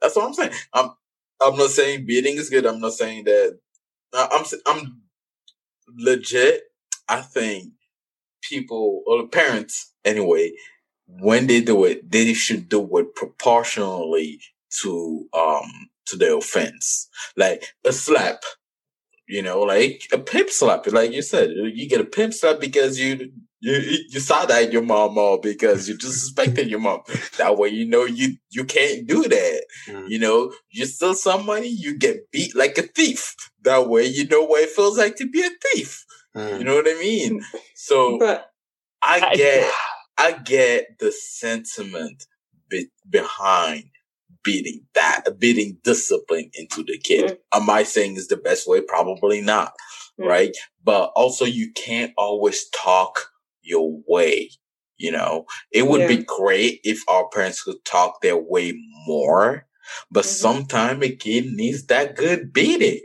[0.00, 0.52] that's what I'm saying.
[0.74, 0.90] I'm
[1.40, 2.66] I'm not saying beating is good.
[2.66, 3.58] I'm not saying that.
[4.14, 5.02] I'm I'm
[5.96, 6.62] legit.
[7.08, 7.72] I think
[8.42, 10.52] people or parents anyway
[11.20, 14.40] when they do it, they should do it proportionally
[14.82, 15.70] to um
[16.06, 17.08] to the offense.
[17.36, 18.42] Like a slap,
[19.28, 20.86] you know, like a pimp slap.
[20.86, 23.74] Like you said, you get a pimp slap because you you
[24.10, 27.00] you side eyed your mom or because you disrespected your mom.
[27.38, 29.64] That way, you know you you can't do that.
[29.88, 30.08] Mm.
[30.08, 33.34] You know, you steal some money, you get beat like a thief.
[33.62, 36.04] That way, you know what it feels like to be a thief.
[36.36, 36.58] Mm.
[36.58, 37.42] You know what I mean?
[37.74, 38.50] So But
[39.02, 39.72] I I- get
[40.18, 42.26] I get the sentiment
[42.68, 43.84] be- behind
[44.44, 47.32] beating that, beating discipline into the kid.
[47.32, 47.60] Mm.
[47.62, 48.80] Am I saying is the best way?
[48.80, 49.74] Probably not,
[50.18, 50.26] Mm.
[50.26, 50.56] right?
[50.84, 53.30] But also you can't always talk
[53.62, 54.50] your way.
[54.98, 58.72] You know, it would be great if our parents could talk their way
[59.06, 59.66] more,
[60.10, 60.28] but Mhm.
[60.28, 63.00] sometimes a kid needs that good beating.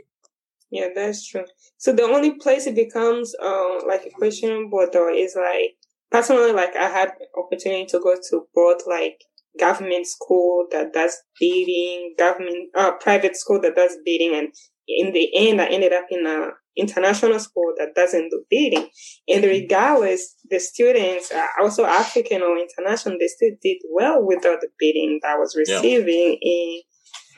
[0.70, 1.46] Yeah, that's true.
[1.78, 5.76] So the only place it becomes uh, like a questionable though is like
[6.10, 9.22] personally, like I had opportunity to go to both like
[9.58, 14.48] government school that does beating, government uh, private school that does beating, and
[14.86, 18.88] in the end, I ended up in a international school that doesn't do beating.
[19.28, 24.68] And regardless, the students are also African or international, they still did well without the
[24.78, 25.76] beating that I was Yeah.
[25.76, 26.80] receiving in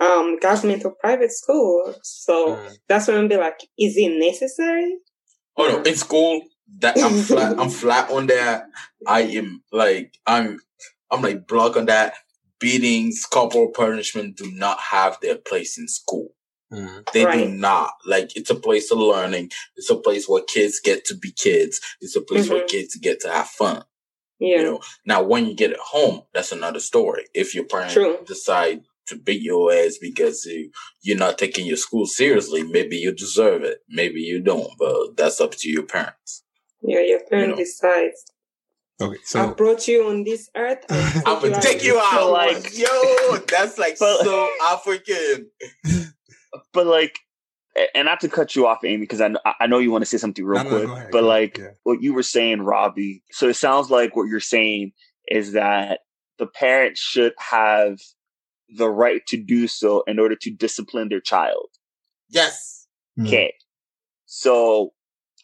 [0.00, 1.94] um, government or private school.
[2.02, 2.78] So Mm.
[2.88, 4.98] that's when I'm be like, is it necessary?
[5.56, 6.42] Oh no, in school,
[6.78, 7.58] that I'm flat.
[7.58, 8.66] I'm flat on that.
[9.06, 10.60] I am like I'm.
[11.10, 12.14] I'm like block on that.
[12.58, 16.34] Beatings, corporal punishment do not have their place in school.
[16.72, 17.10] Mm.
[17.12, 17.92] They do not.
[18.06, 19.50] Like it's a place of learning.
[19.76, 21.80] It's a place where kids get to be kids.
[22.00, 22.68] It's a place where Mhm.
[22.68, 23.84] kids get to have fun.
[24.38, 24.58] Yeah.
[24.58, 24.80] You know.
[25.04, 27.24] Now, when you get at home, that's another story.
[27.34, 28.18] If your parents True.
[28.26, 30.70] decide to beat your ass because you,
[31.02, 33.78] you're not taking your school seriously, maybe you deserve it.
[33.88, 34.70] Maybe you don't.
[34.78, 36.44] But that's up to your parents.
[36.82, 37.56] Yeah, your parent know.
[37.56, 38.24] decides.
[39.00, 40.84] Okay, I brought you on this earth.
[40.90, 42.30] I'm gonna take you out.
[42.30, 45.50] like- Like, yo, that's like But- so African.
[46.72, 47.18] but like,
[47.76, 50.02] a- and not to cut you off, Amy, because I know, I know you want
[50.02, 50.86] to say something real No, no, quick.
[50.86, 51.68] go ahead, but like yeah.
[51.84, 53.22] what you were saying, Robbie.
[53.30, 54.92] So it sounds like what you're saying
[55.28, 56.00] is that
[56.38, 57.98] the parents should have
[58.76, 61.66] the right to do so in order to discipline their child.
[62.28, 62.86] Yes.
[63.18, 63.26] Mm.
[63.28, 63.54] Okay.
[64.26, 64.92] So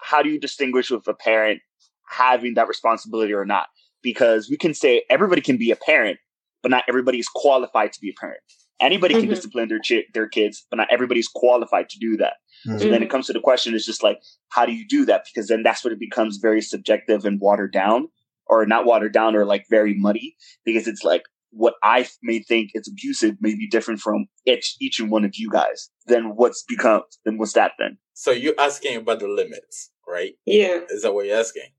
[0.00, 1.61] how do you distinguish with a parent
[2.09, 3.66] having that responsibility or not?
[4.02, 6.18] Because we can say everybody can be a parent,
[6.62, 8.40] but not everybody is qualified to be a parent.
[8.80, 9.30] Anybody can Mhm.
[9.30, 12.34] discipline their chi- their kids, but not everybody's qualified to do that.
[12.66, 12.78] Mm.
[12.78, 15.24] So then it comes to the question: is just like, how do you do that?
[15.24, 18.09] Because then that's when it becomes very subjective and watered down,
[18.46, 20.36] or not watered down, or like very muddy.
[20.64, 25.00] Because it's like what I may think it's abusive may be different from each each
[25.00, 25.90] and one of you guys.
[26.07, 27.02] Then what's become?
[27.24, 27.96] Then what's that then?
[28.12, 30.34] So you're asking about the limits, right?
[30.44, 30.80] Yeah.
[30.90, 31.70] Is that what you're asking?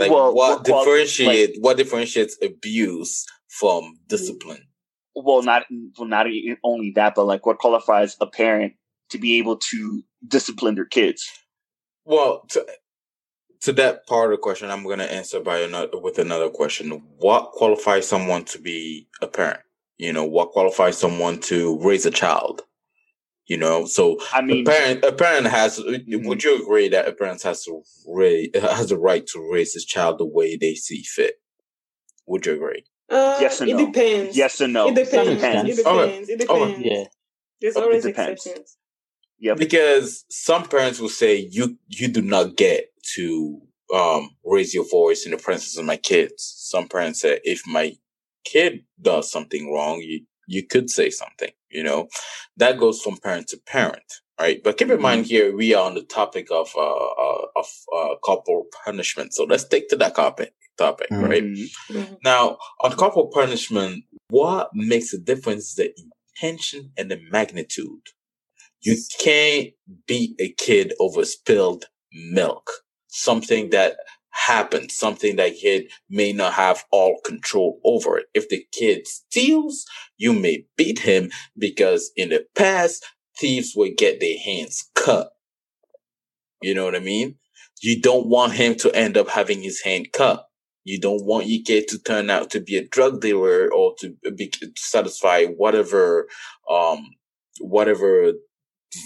[0.00, 4.66] Like Well, what qual- differentiate what differentiates abuse from discipline?
[5.14, 5.66] Well, not
[5.98, 6.26] well, not
[6.64, 8.72] only that, but like what qualifies a parent
[9.10, 11.28] to be able to discipline their kids.
[12.06, 12.66] Well, to,
[13.60, 16.90] to that part of the question, I'm going to answer by another with another question.
[17.18, 19.60] What qualifies someone to be a parent?
[19.98, 22.62] You know, what qualifies someone to raise a child?
[23.50, 25.80] You know, so I mean, a parent a parent has.
[25.80, 26.24] Mhm.
[26.26, 29.84] Would you agree that a parent has to raise has the right to raise his
[29.84, 31.34] child the way they see fit?
[32.26, 32.84] Would you agree?
[33.08, 33.76] Uh, Yes and no.
[33.78, 33.86] it no.
[33.92, 34.36] depends.
[34.36, 34.88] yes and no.
[34.88, 35.30] It depends.
[35.34, 35.78] Depends.
[35.80, 36.06] It Okay.
[36.06, 36.28] depends.
[36.28, 36.58] It Okay.
[36.70, 36.86] depends.
[36.86, 37.04] Yeah.
[37.60, 38.46] There's It always depends.
[38.46, 38.76] exceptions.
[39.40, 39.56] Yep.
[39.56, 43.60] because some parents will say you you do not get to
[43.92, 46.38] um raise your voice in the presence of my kids.
[46.56, 47.96] Some parents say if my
[48.44, 51.50] kid does something wrong, you you could say something.
[51.70, 52.08] You know,
[52.56, 54.60] that goes from parent to parent, right?
[54.62, 58.14] But keep in mind here we are on the topic of uh, uh of uh
[58.24, 59.32] corporal punishment.
[59.32, 61.22] So let's take to that topic topic, Mhm.
[61.28, 61.44] right?
[61.44, 61.70] Mhm.
[61.90, 62.18] Mhm.
[62.24, 68.06] Now, on corporal punishment, what makes a difference is the intention and the magnitude.
[68.82, 69.68] You can't
[70.06, 72.66] beat a kid over spilled milk,
[73.08, 73.96] something that
[74.30, 78.22] happens, something that kid may not have all control over.
[78.34, 79.84] If the kid steals,
[80.16, 83.04] you may beat him because in the past,
[83.38, 85.30] thieves would get their hands cut.
[86.62, 87.36] You know what I mean?
[87.82, 90.44] You don't want him to end up having his hand cut.
[90.84, 94.14] You don't want your kid to turn out to be a drug dealer or to
[94.34, 96.26] be to satisfy whatever,
[96.68, 97.06] um,
[97.60, 98.32] whatever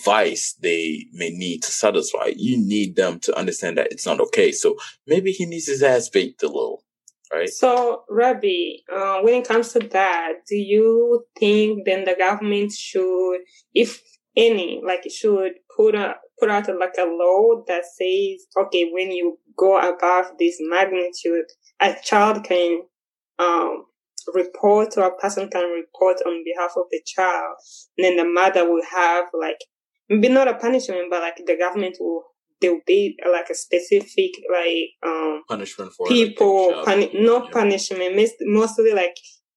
[0.05, 2.33] vice they may need to satisfy.
[2.37, 4.53] You need them to understand that it's not okay.
[4.53, 4.77] So
[5.07, 6.85] maybe he needs his ass baked a little,
[7.33, 7.49] right?
[7.49, 13.41] So, Robbie, uh, when it comes to that, do you think then the government should,
[13.75, 14.03] if
[14.37, 19.39] any, like should put a put out like a law that says, okay, when you
[19.57, 21.45] go above this magnitude,
[21.81, 22.83] a child can
[23.39, 23.85] um,
[24.33, 27.57] report or a person can report on behalf of the child.
[27.97, 29.59] And then the mother will have like
[30.09, 32.25] maybe not a punishment, but like the government will
[32.61, 37.51] there will be like a specific like um punishment for people like, puni- no yeah.
[37.51, 39.17] punishment mostly like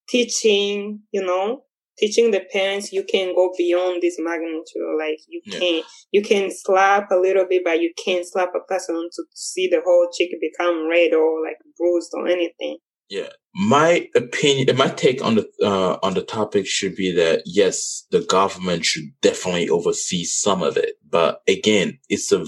[0.09, 1.61] teaching you know
[1.97, 5.59] teaching the parents you can go beyond this magnitude like you Yeah.
[5.59, 5.81] can
[6.11, 9.81] you can slap a little bit but you can't slap a person to see the
[9.85, 12.77] whole cheek become red or like bruised or anything
[13.09, 13.29] Yeah.
[13.55, 18.21] My opinion, my take on the, uh, on the topic should be that yes, the
[18.21, 20.95] government should definitely oversee some of it.
[21.09, 22.45] But again, it's a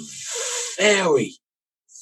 [0.77, 1.33] very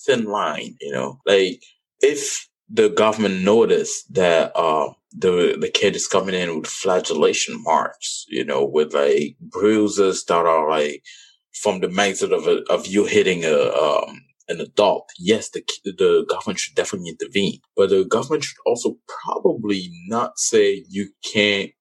[0.06, 1.64] thin line, you know, like
[2.02, 8.26] if the government noticed that, uh, the, the kid is coming in with flagellation marks,
[8.28, 11.02] you know, with like bruises that are like
[11.54, 16.26] from the magnitude of a, of you hitting a, um, an adult, yes, the the
[16.30, 21.72] government should definitely intervene, but the government should also probably not say you can't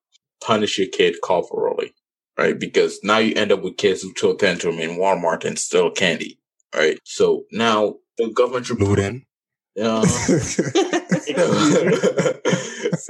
[0.43, 1.93] punish your kid corporally,
[2.39, 2.59] right?
[2.59, 6.39] Because now you end up with kids who throw tantrum in Walmart and steal candy,
[6.75, 6.99] right?
[7.05, 9.25] So now the government should Looting.
[9.81, 10.23] uh, so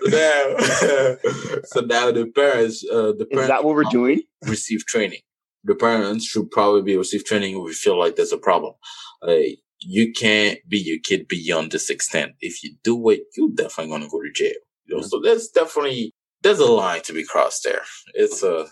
[0.07, 0.57] now,
[1.64, 4.22] so now the parents, uh, the Is parents that what we're doing?
[4.46, 5.20] receive training.
[5.64, 8.74] The parents should probably be receive training if we feel like there's a problem.
[9.23, 12.33] Like, you can't be your kid beyond this extent.
[12.41, 14.55] If you do it, you're definitely going to go to jail.
[14.87, 16.12] You know, so there's definitely,
[16.43, 17.83] there's a line to be crossed there.
[18.14, 18.67] It's a,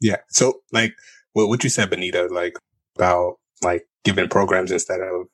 [0.00, 0.16] Yeah.
[0.28, 0.94] So like
[1.32, 2.54] what what you said, Benita, like
[2.96, 5.26] about like giving programs instead of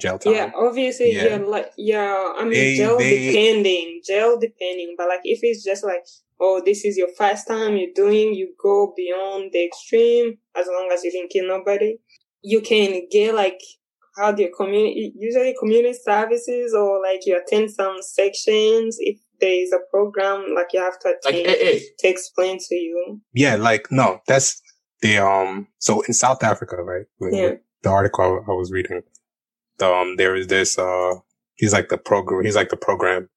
[0.00, 0.32] jail time.
[0.32, 1.24] yeah obviously Yeah.
[1.24, 5.64] yeah like yeah i mean They- jail they- depending jail depending but like if it's
[5.64, 6.04] just like
[6.40, 10.88] oh this is your first time you're doing you go beyond the extreme as long
[10.92, 11.96] as you didn't kill nobody
[12.42, 13.60] you can get like
[14.18, 19.62] how do you community usually community services or like you attend some sections if there
[19.64, 23.20] is a program like you have to like, attend hey, hey, to explain to you
[23.32, 24.60] Yeah, like no, that's
[25.02, 25.68] the um.
[25.78, 27.06] So in South Africa, right?
[27.20, 27.50] with- Yeah.
[27.50, 29.02] with The article I was reading,
[29.78, 31.12] the, um, there is this uh,
[31.54, 33.28] he's like the program, he's like the program,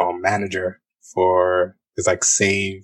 [0.00, 0.80] um, manager
[1.14, 2.80] for it's like save,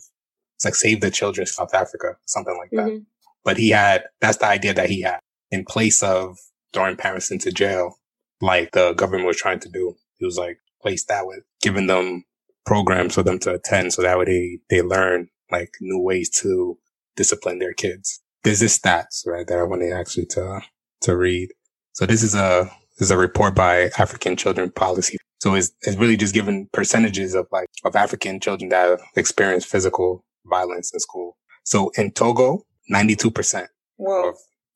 [0.57, 2.87] it's like save the children South Africa, something like that.
[2.93, 3.05] Mhm.
[3.45, 5.19] But he had that's the idea that he had
[5.51, 6.39] in place of
[6.75, 7.97] throwing parents into jail,
[8.41, 9.95] like the government was trying to do.
[10.19, 12.25] He was like place that with giving them
[12.67, 16.79] programs for them to attend so that way they, they learn like new ways to
[17.17, 18.21] discipline their kids.
[18.43, 20.61] There's this stats right there I wanted actually to,
[21.03, 21.51] to read.
[21.93, 25.17] So this is a, this is a report by African Children Policy.
[25.41, 29.69] So it's, it's really just giving percentages of like, of African children that have experienced
[29.69, 31.37] physical violence in school.
[31.65, 34.35] So in Togo, 92% well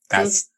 [0.09, 0.49] that's,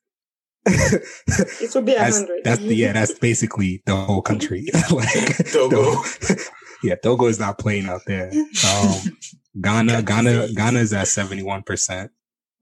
[0.65, 4.65] it would be a hundred that's the, yeah, that's basically the whole country.
[4.91, 5.81] like, Togo.
[5.93, 6.49] the-
[6.83, 8.31] yeah, Togo is not playing out there.
[8.67, 9.17] Um,
[9.59, 12.09] Ghana, Ghana, Ghana is at 71%.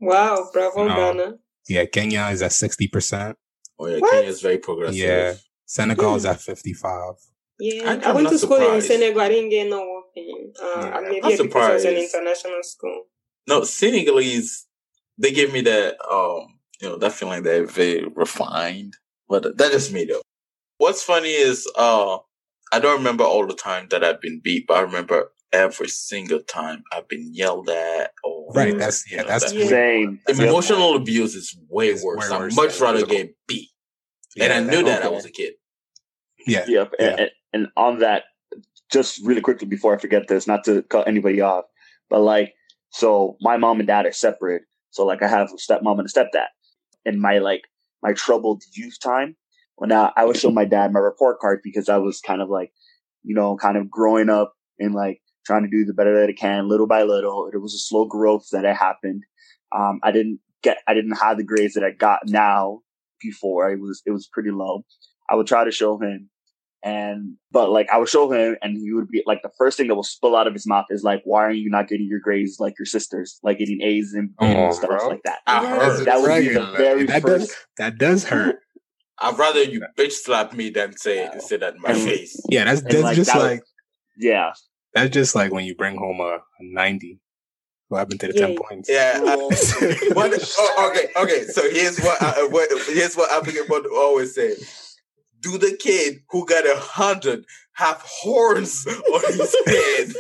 [0.02, 0.96] wow bravo No.
[0.96, 1.34] ghana
[1.68, 3.36] Yeah, Kenya is at 60%.
[3.80, 4.12] oh yeah, What?
[4.12, 4.96] Kenya is very progressive.
[4.98, 5.34] Yeah.
[5.66, 7.14] Senegal is at 55.
[7.60, 8.88] Yeah, I'm I went to school in surprised.
[8.88, 9.22] Senegal.
[9.22, 10.54] I didn't get no working.
[10.62, 11.00] Uh, Yeah.
[11.02, 13.04] maybe I'm because it was an international school.
[13.48, 14.66] No, Senegalese,
[15.18, 18.96] they give me that, um, you know, that feeling they're very refined.
[19.28, 20.22] But that's just me though.
[20.78, 22.18] What's funny is, uh,
[22.72, 26.40] I don't remember all the time that I've been beat, but I remember every single
[26.42, 28.78] time I've been yelled at or Right.
[28.78, 30.20] That's, you yeah, know, that's, that- Same.
[30.28, 32.30] emotional abuse is way It's worse.
[32.30, 33.70] way I'd worse much rather get beat.
[34.40, 35.16] and I knew that I okay.
[35.16, 35.54] was a kid.
[36.48, 36.66] yeah.
[36.68, 36.94] Yep.
[37.00, 37.16] Yeah.
[37.20, 38.24] And, and on that,
[38.92, 41.66] just really quickly before I forget this, not to cut anybody off,
[42.10, 42.54] but like,
[42.92, 44.64] so my mom and dad are separate.
[44.92, 46.48] So like I have a stepmom and a stepdad.
[47.06, 47.64] In my like
[48.04, 49.36] my troubled youth time,
[49.76, 52.50] when I, I would show my dad my report card because I was kind of
[52.50, 52.72] like,
[53.24, 56.34] you know, kind of growing up and like trying to do the better that I
[56.34, 57.50] can, little by little.
[57.52, 59.24] It was a slow growth that had happened.
[59.76, 62.82] Um, I didn't get, I didn't have the grades that I got now
[63.22, 63.72] before.
[63.72, 64.84] I was, it was pretty low.
[65.30, 66.30] I would try to show him.
[66.82, 69.88] And, but like, I would show him and he would be like, the first thing
[69.90, 72.20] that will spill out of his mouth is like, why are you not getting your
[72.22, 75.08] grades like your sisters, like getting A's and, and Oh, stuff bro.
[75.10, 75.40] like that?
[75.46, 75.76] I Yeah.
[75.80, 76.06] heard.
[76.06, 77.48] That would be the very that first.
[77.50, 78.60] does that does hurt.
[79.22, 81.40] I'd rather you bitch slap me than say Wow.
[81.40, 82.42] say that in my And- face.
[82.50, 83.64] Yeah, that's that's like, just that was- like
[84.18, 84.54] Yeah.
[84.94, 87.20] that's just like when you bring home a, a ninety.
[87.90, 88.46] What happened to the Yeah.
[88.48, 88.90] ten points?
[88.90, 89.20] Yeah.
[89.26, 89.36] I-
[90.14, 91.44] what, oh, okay, okay.
[91.48, 94.54] So here's what, I, what here's what African would always say:
[95.42, 100.14] Do the kid who got a hundred have horns on his head,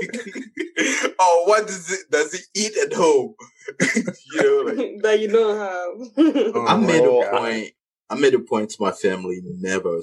[1.20, 3.36] or what does it does he eat at home?
[4.34, 6.54] you know, like that you don't have.
[6.56, 7.72] Oh, I made Oh, a point.
[8.10, 10.00] I made a point to my family never,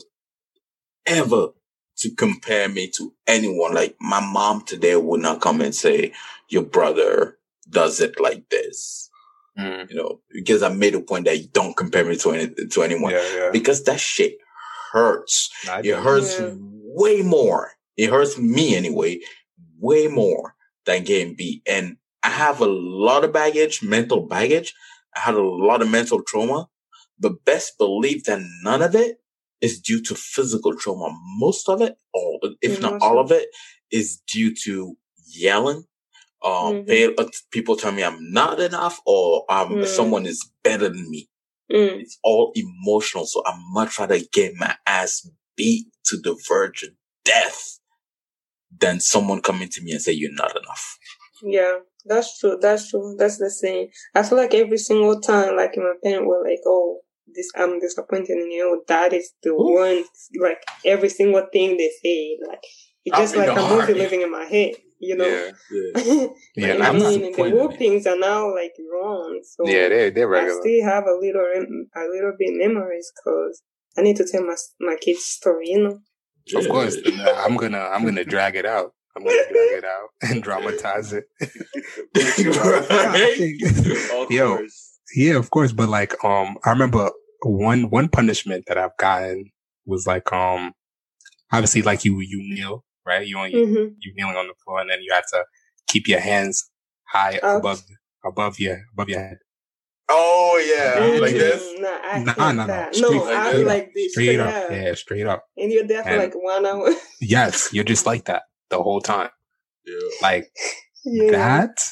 [1.06, 1.48] ever
[1.98, 3.74] to compare me to anyone.
[3.74, 6.12] Like my mom today would not come and say,
[6.48, 7.38] "Your brother
[7.68, 9.10] does it like this,"
[9.58, 12.54] Mm, you know, because I made a point that you don't compare me to any
[12.68, 13.50] to anyone yeah, yeah.
[13.50, 14.36] because that shit
[14.92, 15.50] hurts.
[15.64, 16.50] Nah, It hurts Yeah.
[16.58, 17.72] way more.
[17.96, 19.20] It hurts me anyway,
[19.78, 21.62] way more than getting beat.
[21.66, 24.74] And I have a lot of baggage, mental baggage.
[25.16, 26.68] I had a lot of mental trauma,
[27.18, 29.18] but best believe that none of it
[29.60, 31.08] is due to physical trauma.
[31.38, 33.48] Most of it, or if not all of it,
[33.90, 35.84] is due to yelling.
[36.44, 37.18] Um, Mhm.
[37.18, 39.86] uh, people tell me I'm not enough or um, Mm.
[39.88, 41.28] someone is better than me
[41.70, 42.00] Mm.
[42.00, 43.26] it's all emotional.
[43.26, 46.90] So I much rather get my ass beat to the verge of
[47.24, 47.78] death
[48.78, 50.98] than someone coming to me and say you're not enough.
[51.42, 52.58] Yeah, that's true.
[52.60, 53.16] That's true.
[53.18, 53.88] That's the same.
[54.14, 58.38] I feel like every single time, like my parents were like, "Oh, this I'm disappointed
[58.38, 59.74] in you." That is the Ooh.
[59.74, 60.04] one.
[60.40, 62.64] Like every single thing they say, like
[63.04, 64.74] it's just like the a movie living in my head.
[64.98, 65.26] You know.
[65.26, 66.26] yeah, Yeah.
[66.56, 66.68] yeah.
[66.74, 69.40] and I'm I mean, the disappointed in whoopings are now like wrong.
[69.44, 71.42] So Yeah, they they're I still have a little
[71.94, 73.62] a little bit memories because
[73.98, 75.68] I need to tell my my kids story.
[75.68, 75.98] You know.
[76.54, 76.96] Of course,
[77.36, 78.92] I'm gonna I'm gonna drag it out.
[79.16, 81.24] I'm gonna drag it out and dramatize it.
[82.90, 84.30] Right?
[84.30, 84.58] Yo.
[85.14, 85.72] Yeah, of course.
[85.72, 87.10] But like, um, I remember
[87.42, 89.50] one one punishment that I've gotten
[89.86, 90.72] was like, um,
[91.52, 93.26] obviously, like you you kneel, right?
[93.26, 95.44] You on you, hmm you kneeling on the floor, and then you have to
[95.86, 96.68] keep your hands
[97.08, 97.60] high Up.
[97.60, 97.82] above
[98.24, 99.38] above your above your head.
[100.08, 101.80] Oh yeah, like this.
[101.80, 102.90] Nah, I Nah, hate nah, nah.
[102.92, 104.12] Straight- no, like I'm like this.
[104.12, 105.44] Straight up, yeah, straight up.
[105.56, 106.90] And you're there for And- like one hour.
[107.20, 109.30] Yes, you're just like that the whole time.
[109.84, 109.94] Yeah.
[110.22, 110.46] Like
[111.04, 111.30] yeah.
[111.32, 111.84] that.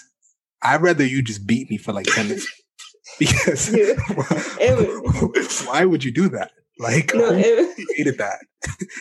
[0.62, 2.48] I'd rather you just beat me for like ten minutes
[3.18, 3.94] because Yeah.
[5.66, 6.52] Why would you do that?
[6.78, 8.38] Like No, who every- created that?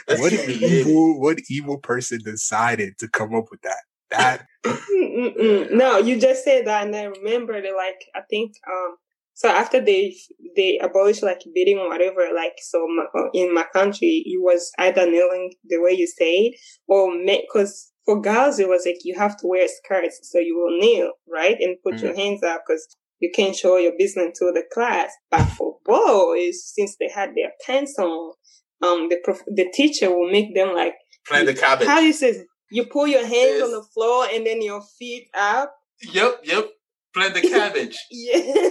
[0.19, 3.83] What evil what evil person decided to come up with that?
[4.11, 4.45] That
[5.71, 7.75] no, you just said that, and I remember that.
[7.75, 8.95] Like, I think um.
[9.35, 10.15] So after they
[10.55, 14.71] they abolished like beating or whatever, like so my, uh, in my country it was
[14.77, 16.51] either kneeling the way you said
[16.87, 20.77] or because for girls it was like you have to wear skirts, so you will
[20.77, 22.85] kneel right and put your hands up because
[23.23, 25.09] you can't show your business to the class.
[25.31, 28.33] But for boys, since they had their pants on,
[28.81, 30.95] um, the prof- the teacher will make them like
[31.25, 31.87] Plant the cabbage.
[31.87, 33.63] how you say you pull your hands Yes.
[33.63, 35.73] on the floor and then your feet up.
[36.11, 36.65] Yep, yep.
[37.13, 37.97] Plant the cabbage.
[38.11, 38.69] Yeah.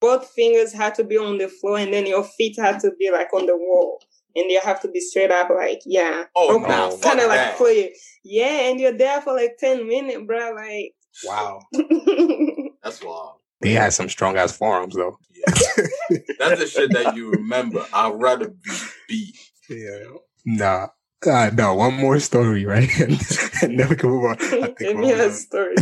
[0.00, 3.10] Both fingers had to be on the floor and then your feet had to be
[3.10, 4.00] like on the wall.
[4.36, 6.24] And you have to be straight up, like, yeah.
[6.36, 7.92] Oh, no, kind of like play.
[8.24, 10.52] Yeah, and you're there for like 10 minutes, bro.
[10.54, 10.92] Like,
[11.24, 11.60] wow.
[12.84, 13.39] That's wild.
[13.60, 15.18] They had some strong ass forearms though.
[15.34, 15.52] Yeah.
[16.38, 17.84] That's the shit that you remember.
[17.92, 18.70] I'd rather be
[19.08, 19.36] beat.
[19.68, 20.04] Yeah.
[20.46, 20.88] Nah.
[21.26, 22.88] Uh, no, one more story, right?
[23.62, 24.36] and then we can move on.
[24.36, 25.74] I think Give me a story.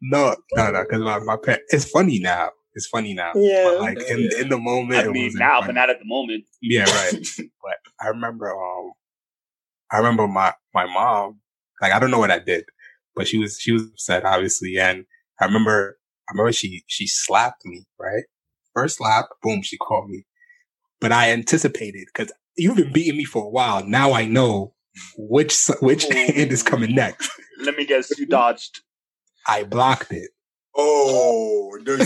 [0.00, 2.50] no, no, no, because my, my pet, it's funny now.
[2.74, 3.32] It's funny now.
[3.34, 3.64] Yeah.
[3.64, 5.66] But like in, in the moment, I mean, now, funny.
[5.66, 6.44] but not at the moment.
[6.62, 7.26] Yeah, right.
[7.62, 8.92] but I remember, um,
[9.90, 11.40] I remember my, my mom,
[11.82, 12.64] like, I don't know what I did,
[13.16, 14.78] but she was, she was upset, obviously.
[14.78, 15.04] And
[15.40, 15.98] I remember,
[16.28, 18.24] I remember she, she slapped me, right?
[18.74, 20.26] First slap, boom, she called me.
[21.00, 23.84] But I anticipated because you've been beating me for a while.
[23.84, 24.74] Now I know
[25.16, 26.14] which, s- which oh.
[26.14, 27.30] hand is coming next.
[27.60, 28.80] Let me guess, you dodged.
[29.46, 30.30] I blocked it.
[30.74, 31.96] Oh, no.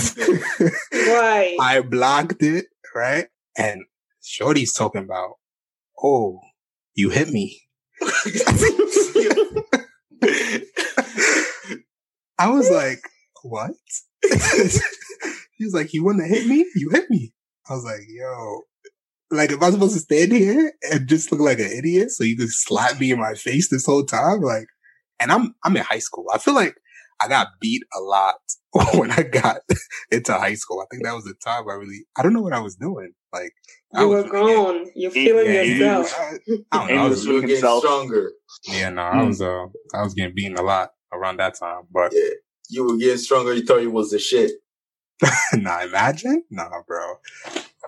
[0.92, 1.56] Why?
[1.60, 3.28] I blocked it, right?
[3.56, 3.84] And
[4.22, 5.34] Shorty's talking about,
[6.02, 6.40] oh,
[6.94, 7.62] you hit me.
[12.38, 13.00] I was like,
[13.42, 13.72] what?
[15.56, 16.66] he was like, you want to hit me?
[16.74, 17.32] You hit me.
[17.68, 18.62] I was like, yo,
[19.30, 22.36] like, am I supposed to stand here and just look like an idiot so you
[22.36, 24.40] could slap me in my face this whole time?
[24.40, 24.66] Like,
[25.20, 26.26] and I'm, I'm in high school.
[26.32, 26.74] I feel like
[27.20, 28.36] I got beat a lot
[28.94, 29.58] when I got
[30.10, 32.52] into high school, I think that was the time I really, I don't know what
[32.52, 33.12] I was doing.
[33.32, 33.52] Like,
[33.94, 34.86] I You was were really grown.
[34.94, 36.14] You're feeling yeah, yourself.
[36.18, 36.78] I, I don't know.
[36.78, 38.32] I And was, You were getting stronger.
[38.68, 42.12] yeah, no, I was, uh, I was getting beaten a lot around that time, but
[42.14, 42.30] Yeah.
[42.68, 43.54] You were getting stronger.
[43.54, 44.52] You thought you was the shit.
[45.54, 46.44] nah, imagine?
[46.50, 47.14] Nah, bro.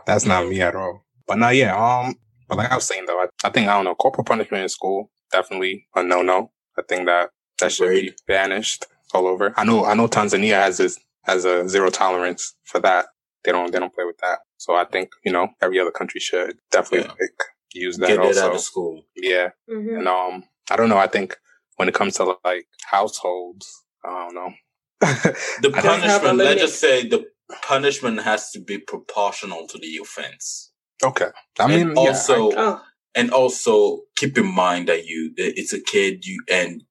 [0.07, 1.05] That's not me at all.
[1.27, 2.17] But nah, yeah, um,
[2.49, 4.69] but like I was saying though, I, I think, I don't know, corporal punishment in
[4.69, 6.51] school, definitely a no-no.
[6.77, 8.15] I think that that should be Agreed.
[8.27, 9.55] banished all over.
[9.57, 13.07] I know, I know Tanzania has this, has a zero tolerance for that.
[13.45, 14.39] They don't, they don't play with that.
[14.57, 17.13] So I think, you know, every other country should definitely Yeah.
[17.21, 18.47] like, use that Get it also.
[18.49, 19.03] out of school.
[19.15, 19.51] Yeah.
[19.71, 19.99] Mhm.
[19.99, 20.99] And, um, I don't know.
[20.99, 21.39] I think
[21.77, 24.53] when it comes to like households, I don't know.
[25.01, 27.25] The I Just have a punishment, let's just say the
[27.63, 30.73] punishment has to be proportional to the offense.
[31.03, 31.29] okay.
[31.59, 32.83] I And mean, yeah, also, Oh,
[33.15, 36.83] and also keep in mind that you, it's a kid, you, and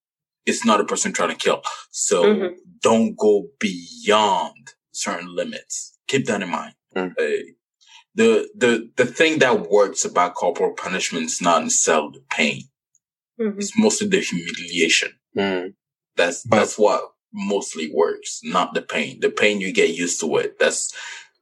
[0.46, 1.62] it's not a person trying to kill.
[1.92, 2.56] So Mhm.
[2.82, 5.98] don't go beyond certain limits.
[6.08, 6.74] Keep that in mind.
[6.96, 7.12] Mm.
[7.12, 7.44] Uh,
[8.16, 12.64] the, the, the thing that works about corporal punishment is not necessarily the pain.
[13.40, 13.58] mhm.
[13.58, 15.12] It's mostly the humiliation.
[15.38, 15.74] Mm.
[16.18, 17.02] That's But- that's what
[17.34, 19.20] mostly works, not the pain.
[19.20, 20.58] The pain you get used to it.
[20.60, 20.94] That's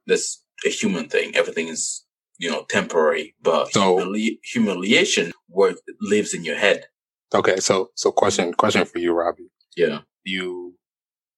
[0.06, 1.34] that's a human thing.
[1.36, 2.04] Everything is
[2.38, 6.86] you know temporary, but So- humili- humiliation work lives in your head.
[7.34, 9.50] Okay, so so question question for you, Robbie.
[9.76, 10.74] Yeah, You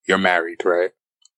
[0.09, 0.91] you're married, right?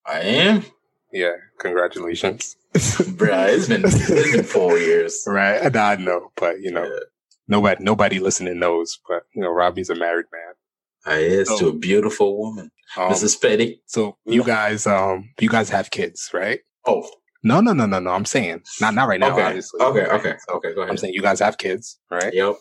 [0.07, 0.65] I am,
[1.13, 2.57] Yeah, congratulations.
[2.75, 3.49] bruh.
[3.49, 5.25] It's been it's been four years.
[5.27, 7.01] right, I know, but you know, Yeah.
[7.49, 8.99] nobody nobody listening knows.
[9.09, 10.55] But you know, Robbie's a married man.
[11.07, 13.41] I is to a beautiful woman, Um, Mrs.
[13.41, 13.83] Petty.
[13.87, 16.61] so you guys, um, you guys have kids, right?
[16.87, 17.09] Oh,
[17.43, 18.11] No, no, no, no, no.
[18.11, 19.33] I'm saying not not right now.
[19.33, 19.81] okay, obviously.
[19.81, 20.13] okay, right?
[20.21, 20.75] okay, okay.
[20.75, 20.91] Go ahead.
[20.91, 22.33] I'm saying you guys have kids, right?
[22.33, 22.55] Yep.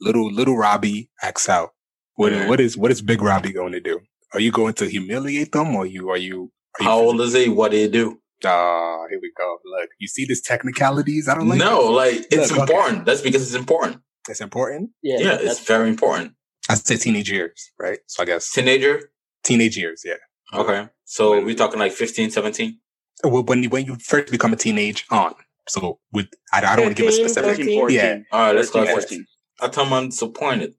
[0.00, 1.70] Little little Robbie acts out.
[2.14, 2.48] What Okay.
[2.48, 4.00] what is what is Big Robbie going to do?
[4.34, 6.52] Are you going to humiliate them, or you are you?
[6.78, 7.48] Are you How old is he?
[7.48, 8.20] What did he do?
[8.44, 9.58] Ah, here we go.
[9.64, 11.28] Look, you see these technicalities?
[11.28, 11.58] I don't like.
[11.58, 12.72] no, like it's Look, okay.
[12.72, 13.06] important.
[13.06, 14.00] That's because it's important.
[14.28, 14.90] It's important.
[15.02, 16.34] Yeah, Yeah, it's very important.
[16.68, 17.98] I said teenage years, right?
[18.06, 19.10] So I guess Teenager.
[19.42, 20.14] teenage years, yeah.
[20.52, 20.88] Okay.
[21.04, 22.78] So we're talking like 15, 17?
[23.24, 25.34] Well, When you, when you first become a teenage on,
[25.68, 27.56] so with I, I don't want to give a specific.
[27.56, 27.96] 13, 14.
[27.96, 28.18] Yeah.
[28.32, 29.26] All right, let's go 14.
[29.60, 30.74] I tell my disappointed.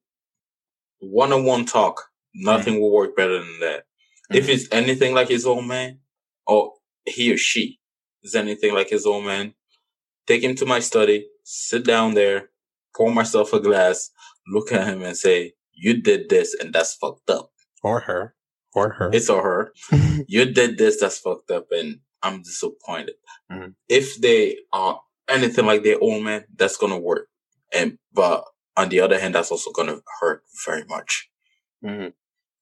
[1.00, 2.06] One on one talk.
[2.34, 2.82] Nothing mm.
[2.82, 3.84] will work better than that.
[4.32, 4.50] If mm.
[4.50, 6.00] it's anything like his old man,
[6.46, 6.74] or
[7.06, 7.80] he or she
[8.24, 9.54] is anything like his old man,
[10.28, 12.50] take him to my study, sit down there,
[12.96, 14.12] pour myself a glass,
[14.48, 17.52] look at him and say, You did this and that's fucked up.
[17.84, 18.36] Or her,
[18.74, 19.10] or her.
[19.14, 19.74] It's or her.
[20.28, 23.16] you did this, that's fucked up, and I'm disappointed.
[23.52, 23.76] Mhm.
[23.88, 27.28] If they are anything like their old man, that's gonna work.
[27.74, 28.44] And but
[28.76, 31.30] on the other hand, that's also gonna hurt very much.
[31.84, 32.14] Mhm.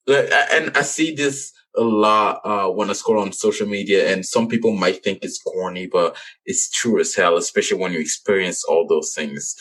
[0.06, 4.24] Like, and I see this a lot uh, when I scroll on social media, and
[4.24, 6.16] some people might think it's corny, but
[6.46, 9.54] it's true as hell, especially when you experience all those things.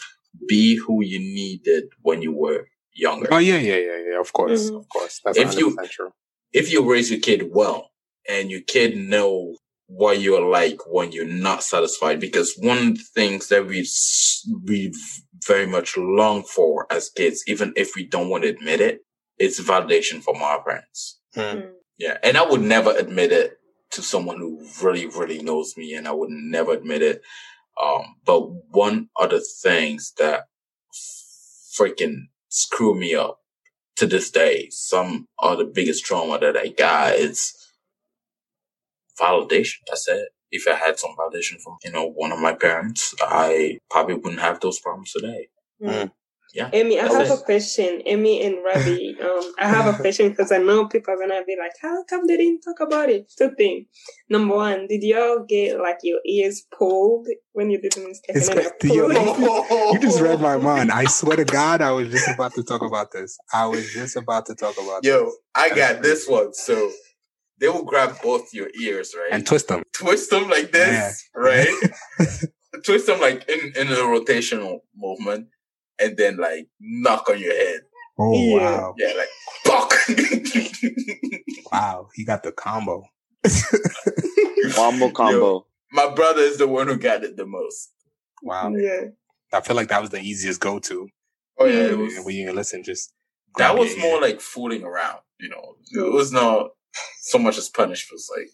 [0.48, 2.68] Be who you needed when you were
[2.98, 3.28] younger.
[3.32, 4.20] Oh yeah, yeah, yeah, yeah.
[4.20, 4.80] Of course, Mhm.
[4.80, 5.22] of course.
[5.24, 6.12] That's If you- true.
[6.54, 7.92] if you raise your kid well
[8.28, 9.56] and your kid know
[9.88, 13.80] what you're like when you're not satisfied, because one of the things that we
[14.70, 14.94] we
[15.46, 19.00] very much long for as kids, even if we don't want to admit it,
[19.38, 21.20] it's validation from our parents.
[21.36, 21.72] Mm.
[21.98, 23.58] Yeah, and I would never admit it
[23.92, 24.52] to someone who
[24.84, 27.22] really, really knows me, and I would never admit it.
[27.82, 28.42] Um, but
[28.86, 30.48] one of the things that
[31.78, 32.28] freaking
[32.58, 33.40] screw me up
[33.98, 37.54] to this day, some of the biggest trauma that I got is
[39.20, 39.78] validation.
[39.88, 40.30] That's it.
[40.52, 44.42] If I had some validation from, you know, one of my parents, I probably wouldn't
[44.42, 45.50] have those problems today.
[45.82, 46.12] Mm.
[46.54, 46.70] Yeah.
[46.74, 47.42] Amy, I That's have it.
[47.42, 48.02] a question.
[48.06, 51.58] Amy and Ravi, um, I have a question because I know people are gonna be
[51.60, 53.88] like, "How come they didn't talk about it?" Two things.
[54.30, 58.36] Number one, did y'all get like your ears pulled when you did the mistake?
[58.36, 59.18] It's and then good.
[59.18, 59.94] I Yo, pulled?
[59.94, 60.92] You just read my mind.
[60.92, 63.38] I swear to God, I was just about to talk about this.
[63.54, 65.36] I was just about to talk about Yo, this.
[65.56, 66.54] I got this one.
[66.54, 66.92] So
[67.60, 69.30] they will grab both your ears, right?
[69.32, 69.84] and twist them.
[69.94, 71.68] twist them like this, right?
[72.86, 75.48] twist them like in, in a rotational movement
[76.00, 77.82] and then like knock on your head.
[78.20, 78.78] Oh Yeah.
[78.82, 79.30] wow, Yeah, like
[79.64, 79.94] fuck.
[81.72, 83.04] wow, he got the combo.
[84.78, 85.66] Wombo combo.
[85.92, 87.92] My brother is the one who got it the most.
[88.42, 89.06] Wow, Yeah.
[89.54, 91.08] I feel like that was the easiest go to.
[91.60, 92.04] Oh yeah, it Mm.
[92.18, 93.14] was, When you listen, just
[93.58, 94.22] that was more ear.
[94.22, 95.76] like fooling around, you know.
[95.92, 96.72] It was not
[97.22, 98.06] so much as punish.
[98.10, 98.50] It was like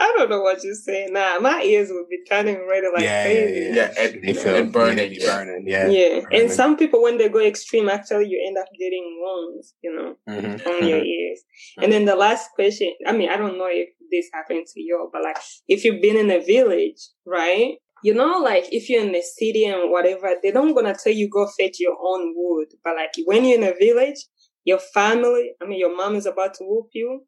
[0.00, 1.12] I don't know what you're saying.
[1.12, 3.70] Nah, my ears would be turning red like Yeah, crazy.
[3.76, 4.96] yeah, and, they feel and burning.
[4.98, 5.64] yeah, they be burning.
[5.66, 6.20] Yeah, Yeah.
[6.20, 6.40] burning.
[6.40, 10.16] And some people, when they go extreme, actually, you end up getting wounds, you know,
[10.28, 10.66] Mhm.
[10.66, 11.42] on your ears.
[11.82, 15.08] And then the last question, I mean, I don't know if this happened to you.
[15.12, 15.36] But like,
[15.68, 17.76] if you've been in a village, right?
[18.02, 21.28] You know, like if you're in the city and whatever, they don't gonna tell you
[21.28, 22.68] go fetch your own wood.
[22.82, 24.24] But like when you're in a village,
[24.64, 27.26] your family, I mean, your mom is about to whoop you.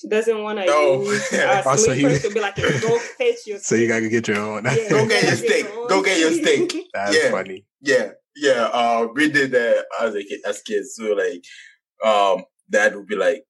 [0.00, 1.02] She doesn't want to No.
[1.02, 3.58] use uh, Also, slippers you- to be like, go fetch your.
[3.58, 4.64] so you gotta get your own.
[4.64, 5.66] Yeah, Go you get your gotta stick.
[5.88, 6.72] Go get your stick.
[6.94, 7.30] That's Yeah.
[7.30, 7.66] funny.
[7.80, 8.62] Yeah, yeah.
[8.72, 10.94] Uh, we did that as a kid, as kids.
[10.96, 11.44] So like,
[12.04, 13.42] um, dad would be like,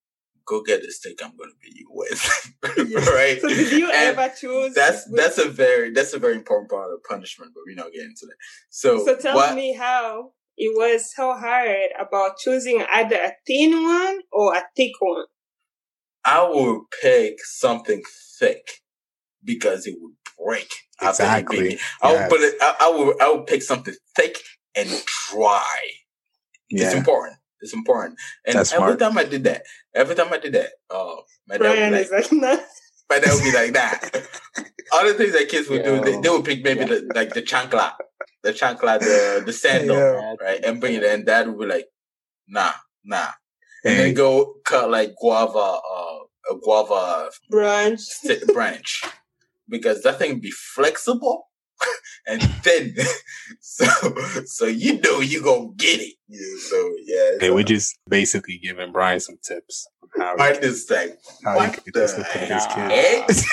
[0.46, 1.18] "Go get the stick.
[1.22, 2.20] I'm gonna beat you with."
[2.86, 3.38] right.
[3.40, 4.74] So did you And ever choose?
[4.74, 7.92] That's which- that's a very that's a very important part of punishment, but we're not
[7.92, 8.36] getting into that.
[8.70, 13.82] So, So tell what, me how it was so hard about choosing either a thin
[13.82, 15.24] one or a thick one.
[16.30, 18.02] I would pick something
[18.38, 18.64] thick
[19.44, 20.14] because it would
[20.44, 20.70] break.
[21.00, 21.28] after you.
[21.28, 21.78] Exactly.
[22.02, 22.28] I would Yes.
[22.32, 22.54] put it.
[22.60, 23.22] I, I would.
[23.22, 24.34] I would pick something thick
[24.74, 24.88] and
[25.30, 25.78] dry.
[26.70, 26.84] Yeah.
[26.86, 27.36] It's important.
[27.60, 28.18] It's important.
[28.46, 28.98] And That's every smart.
[29.00, 29.62] time I did that,
[29.94, 31.16] every time I did that, uh,
[31.48, 32.56] my dad would Brian be is like, like, nah.
[33.10, 34.28] my dad would be like that.
[34.92, 37.92] Other things that kids would do, they, they would pick maybe the like the chancla,
[38.42, 40.34] the chancla, the the sandal, Yeah.
[40.40, 41.04] right, and bring it.
[41.04, 41.86] And dad would be like,
[42.48, 42.72] nah,
[43.04, 43.30] nah,
[43.84, 45.58] and Hey, then go cut like guava,
[45.96, 46.07] uh,
[46.50, 48.00] a guava Brunch.
[48.00, 49.02] st- branch
[49.68, 51.44] because that thing be flexible
[52.26, 52.94] and thin.
[53.60, 53.86] so
[54.46, 56.14] so you know you gonna get it.
[56.28, 57.30] Yeah, so yeah.
[57.40, 60.08] hey, so we're just basically giving Brian some tips on
[60.38, 63.46] how, I just like how what he can the discipline his kids.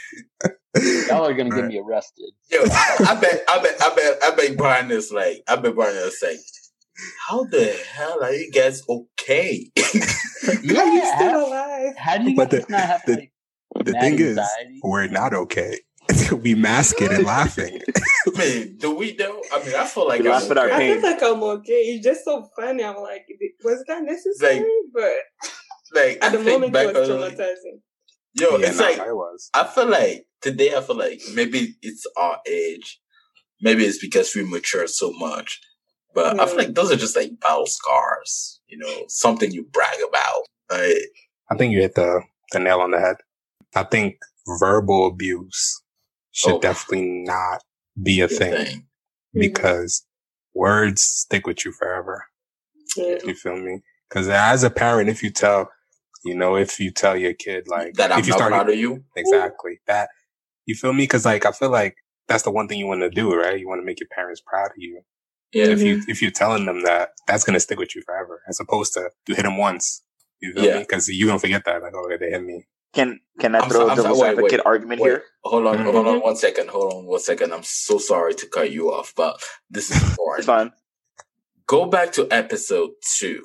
[1.08, 1.56] Y'all are gonna Right.
[1.62, 2.30] get me arrested.
[2.50, 5.74] Yo, I, I bet I bet I bet I bet Brian is like I bet
[5.74, 6.38] Brian is like
[7.28, 9.70] how the hell are you guys okay?
[10.48, 11.16] Are you Yeah.
[11.16, 11.94] still alive?
[11.96, 13.32] How do you But guys the- not have the- like
[13.84, 14.38] The mad thing is,
[14.82, 15.78] we're not okay.
[16.42, 17.80] we mask it and laughing.
[18.36, 19.40] Man, do we though?
[19.52, 20.90] I mean I feel like We I'm laugh at our okay.
[20.90, 21.80] I feel like I'm okay.
[21.94, 22.82] It's just so funny.
[22.84, 23.26] I'm like,
[23.62, 24.66] was that necessary?
[24.92, 25.12] but
[25.92, 27.78] Like at I the moment, back it was traumatizing.
[28.34, 29.50] Yo, yeah, it's no, like I was.
[29.54, 33.00] I feel like today I feel like maybe it's our age.
[33.60, 35.60] Maybe it's because we mature so much.
[36.14, 36.58] But I feel mm-hmm.
[36.58, 40.42] like those are just like battle scars, you know, something you brag about.
[40.70, 41.02] Right?
[41.50, 43.16] I think you hit the, the nail on the head.
[43.74, 44.16] I think
[44.58, 45.82] verbal abuse
[46.32, 46.60] should Oh.
[46.60, 47.62] definitely not
[48.00, 48.76] be a Good thing thing.
[48.78, 49.40] Mm-hmm.
[49.40, 50.04] because
[50.54, 52.26] words stick with you forever.
[52.96, 53.18] Yeah.
[53.24, 53.82] You feel me?
[54.08, 55.70] Because as a parent, if you tell,
[56.24, 58.68] you know, if you tell your kid like That I'm if you not start proud
[58.68, 59.04] of you.
[59.14, 60.08] exactly that,
[60.66, 61.04] you feel me?
[61.04, 61.94] Because like I feel like
[62.26, 63.58] that's the one thing you want to do, right?
[63.58, 65.02] You want to make your parents proud of you.
[65.52, 65.66] Yeah.
[65.66, 68.92] If you if you're telling them that, that's gonna stick with you forever, as opposed
[68.94, 70.02] to you hit them once.
[70.40, 70.74] You feel Yeah.
[70.74, 70.80] me?
[70.80, 71.82] Because you gonna forget that.
[71.82, 72.66] Like, oh, they hit me.
[72.92, 75.08] Can can I I'm throw so- a I'm so- wait, advocate wait, argument wait.
[75.08, 75.24] here?
[75.44, 76.22] Hold on, hold on Mhm.
[76.22, 76.70] one second.
[76.70, 77.52] Hold on one second.
[77.52, 79.96] I'm so sorry to cut you off, but this is
[80.38, 80.72] It's fine.
[81.66, 83.42] Go back to episode two,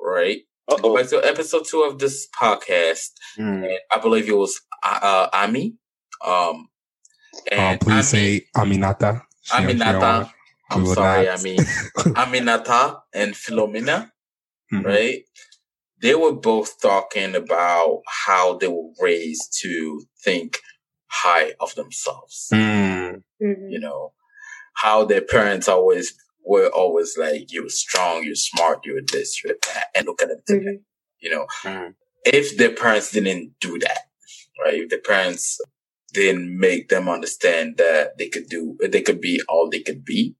[0.00, 0.40] right?
[0.68, 0.96] Go Uh-oh.
[0.96, 3.10] back to episode two of this podcast.
[3.38, 3.64] Mm.
[3.66, 5.74] And I believe it was uh, uh, Ami.
[6.24, 6.68] Um, Um,
[7.52, 8.02] and please Ami-
[8.40, 9.22] say Aminata.
[9.42, 10.32] She- she don't Aminata.
[10.76, 11.42] Want- I'm sorry, not.
[11.42, 11.58] mean,
[12.22, 14.10] Aminata and Philomena,
[14.72, 14.84] Mhm.
[14.84, 15.24] right?
[16.00, 20.60] They were both talking about how they were raised to think
[21.08, 22.48] high of themselves.
[22.52, 23.22] Mm.
[23.42, 23.72] Mhm.
[23.72, 24.12] You know,
[24.74, 26.14] how their parents always
[26.44, 29.86] were always like, you're strong, you're smart, you're this, you're that.
[29.94, 30.84] And look at them today, Mhm.
[31.20, 31.46] you know.
[31.64, 31.94] Mm.
[32.24, 34.02] If their parents didn't do that,
[34.64, 34.74] right?
[34.82, 35.60] If their parents
[36.12, 40.34] didn't make them understand that they could do, they could be all they could be,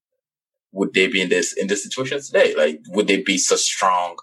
[0.73, 2.55] would they be in this, in this situation today?
[2.57, 4.17] Like, would they be such strong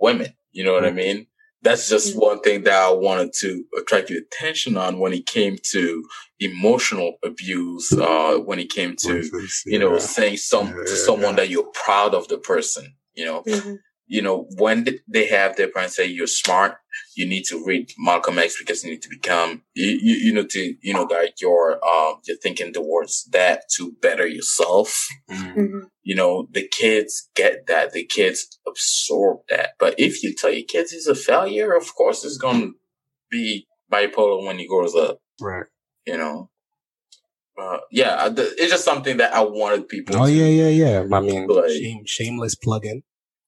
[0.00, 0.32] women?
[0.52, 0.94] You know what I Mhm.
[0.96, 1.26] mean?
[1.62, 2.20] That's just Mhm.
[2.20, 6.04] one thing that I wanted to attract your attention on when it came to
[6.38, 9.98] emotional abuse, uh, when it came to, Versus, you know, yeah.
[9.98, 11.36] saying some, Yeah, to someone yeah.
[11.36, 13.78] that you're proud of the person, you know, Mhm.
[14.06, 16.76] you know, when they have their parents say you're smart,
[17.16, 20.44] you need to read Malcolm X because you need to become, you, you, you know,
[20.44, 25.06] to, you know, guide your, um, your thinking towards that to better yourself.
[25.30, 25.54] Mm.
[25.56, 25.80] Mhm.
[26.02, 27.92] You know, the kids get that.
[27.92, 29.70] The kids absorb that.
[29.78, 32.72] But if you tell your kids he's a failure, of course it's going to
[33.30, 35.66] be bipolar when he grows up, Right.
[36.06, 36.50] you know?
[37.56, 40.68] Uh, yeah, it's just something that I wanted people Oh to, yeah, yeah,
[41.02, 41.16] yeah.
[41.16, 43.02] I mean, Like- shame, shameless plug-in.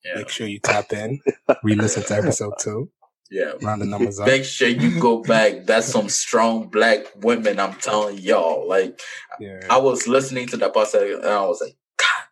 [0.04, 1.20] yeah, Make sure you tap in,
[1.64, 2.88] re-listen to episode two,
[3.30, 3.52] yeah.
[3.62, 4.26] round the numbers up.
[4.26, 5.64] Make sure you go back.
[5.64, 7.58] That's some strong black women.
[7.58, 8.68] I'm telling y'all.
[8.68, 9.00] Like
[9.40, 9.60] Yeah.
[9.70, 12.26] I was listening to that podcast and I was like, God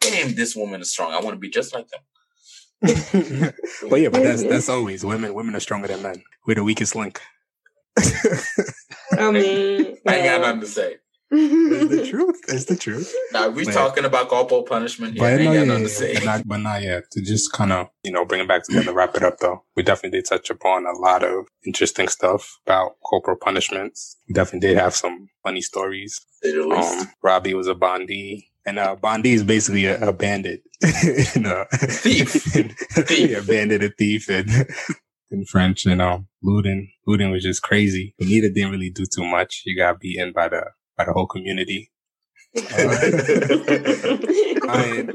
[0.00, 1.12] damn, this woman is strong.
[1.12, 2.00] I want to be just like them.
[3.90, 5.34] well, yeah, but that's that's always women.
[5.34, 6.22] Women are stronger than men.
[6.46, 7.20] We're the weakest link.
[7.98, 10.96] I mean, I got nothing to say.
[11.30, 12.40] It's the truth.
[12.48, 13.14] It's the truth.
[13.32, 15.22] Now we But- talking about corporal punishment here.
[15.22, 17.04] But no, got yeah, yeah, but not, but not yet.
[17.12, 19.64] To just kind of, you know, bring it back together, wrap it up though.
[19.76, 24.16] We definitely did touch upon a lot of interesting stuff about corporal punishments.
[24.28, 26.20] We definitely did have some funny stories.
[26.42, 26.58] Say.
[26.58, 28.46] Um, Robbie was a Bondi.
[28.66, 30.60] And uh, Bondi is basically a, a bandit,
[31.34, 32.28] you know, Thief.
[32.32, 33.38] Thief.
[33.38, 34.46] a bandit, a thief, in,
[35.30, 35.86] in French.
[35.86, 38.14] And um, Luden, Luden was just crazy.
[38.18, 39.62] Benita didn't really do too much.
[39.64, 40.66] He got beaten by the
[41.00, 41.90] by the whole community.
[44.60, 45.12] Brian,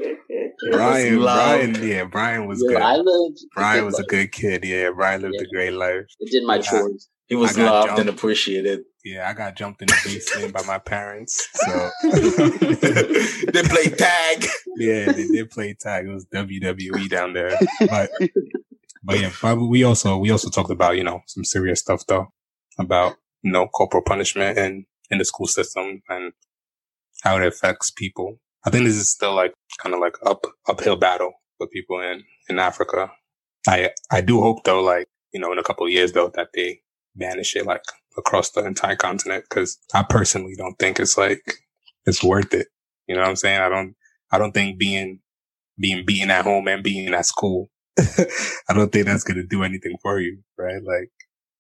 [0.71, 1.35] Brian, loud.
[1.71, 2.81] Brian, yeah, Brian was Yeah, good.
[2.81, 3.39] I lived.
[3.53, 4.63] Brian was a good kid.
[4.65, 5.49] Yeah, Brian lived a Yeah.
[5.53, 6.05] great life.
[6.21, 6.61] I did my Yeah.
[6.61, 7.09] chores.
[7.27, 7.99] he was loved jumped.
[8.01, 8.81] and appreciated.
[9.03, 11.47] Yeah, I got jumped in the basement by my parents.
[11.53, 11.89] So
[13.51, 14.45] they played tag.
[14.77, 16.05] yeah, they did play tag.
[16.07, 17.57] It was WWE down there,
[17.89, 18.09] but
[19.03, 22.27] but yeah, but we also we also talked about you know some serious stuff though
[22.79, 26.33] about you know corporal punishment and in the school system and
[27.23, 28.39] how it affects people.
[28.65, 32.23] I think this is still like kind of like up uphill battle for people in
[32.49, 33.11] in Africa.
[33.67, 36.49] I I do hope though, like you know, in a couple of years though, that
[36.53, 36.81] they
[37.15, 37.83] banish it like
[38.17, 41.41] across the entire continent because I personally don't think it's like
[42.05, 42.67] it's worth it.
[43.07, 43.61] You know what I'm saying?
[43.61, 43.95] I don't
[44.31, 45.19] I don't think being
[45.79, 47.67] being beaten at home and being at school,
[47.99, 50.81] I don't think that's gonna do anything for you, right?
[50.83, 51.11] Like,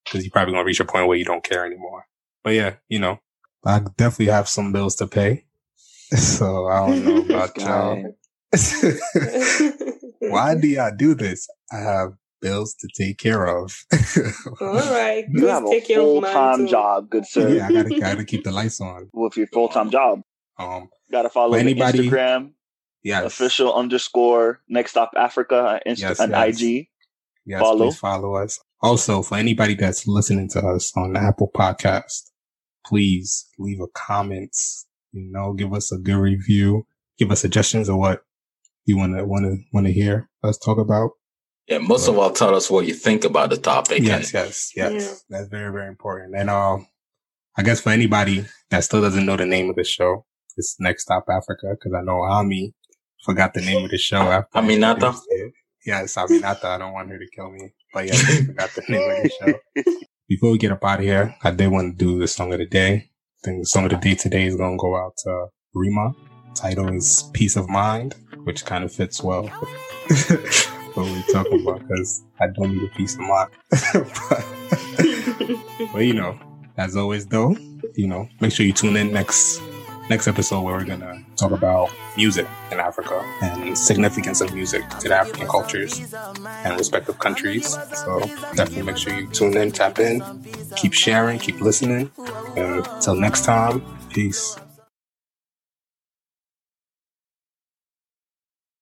[0.03, 2.05] because you're probably gonna reach a point where you don't care anymore.
[2.43, 3.19] But yeah, you know,
[3.65, 5.45] I definitely have some bills to pay,
[6.15, 8.15] so I don't know about y'all.
[10.19, 11.47] Why do y'all do this?
[11.71, 13.75] I have bills to take care of.
[14.61, 15.25] All right.
[15.29, 17.49] You have a take care full time job, good sir.
[17.55, 19.09] yeah, I gotta, gotta keep the lights on.
[19.13, 20.21] Well, With your full time job,
[20.59, 22.51] Um, gotta follow anybody- Instagram
[23.03, 26.61] yes, official underscore next stop Africa Insta- Yes, and yes.
[26.61, 26.87] IG.
[27.47, 27.85] Yes, Follow.
[27.85, 28.59] please follow us.
[28.81, 32.31] Also, for anybody that's listening to us on the Apple Podcast,
[32.85, 34.55] please leave a comment.
[35.11, 36.85] You know, give us a good review.
[37.17, 38.21] Give us suggestions of what
[38.85, 41.11] you want to want to want to hear us talk about.
[41.67, 44.03] Yeah, most of all, tell us what you think about the topic.
[44.03, 44.91] Yes, and yes, yes.
[45.03, 45.37] Yeah.
[45.37, 46.35] That's very very important.
[46.35, 46.77] And uh,
[47.57, 50.25] I guess for anybody that still doesn't know the name of the show,
[50.57, 52.73] it's Next Stop Africa because I know Ami
[53.23, 54.49] forgot the name of the show after.
[54.57, 54.93] I Aminata?
[54.95, 55.53] introduced it.
[55.85, 56.65] Yes, Aminata.
[56.65, 59.29] I don't want her to kill me, but yeah, I forgot the name of the
[59.29, 59.83] show.
[60.27, 62.57] Before we get up out of here, I did want to do the song of
[62.57, 62.93] the day.
[62.95, 66.15] I think the song of the day today is going to go out to Rima.
[66.55, 70.65] Title is Peace of Mind, which kind of fits well with
[70.95, 73.51] what we're talking about because I don't need a peace of mind.
[73.69, 74.45] but,
[75.93, 76.39] but you know,
[76.75, 77.55] as always though,
[77.93, 79.61] you know, make sure you tune in next
[80.09, 85.09] next episode where we're gonna talk about music in Africa and significance of music to
[85.09, 86.13] the African cultures
[86.63, 87.77] and respective countries.
[87.93, 88.19] So
[88.55, 90.23] definitely make sure you tune in, tap in,
[90.75, 92.11] keep sharing, keep listening.
[92.55, 94.57] Until next time, peace.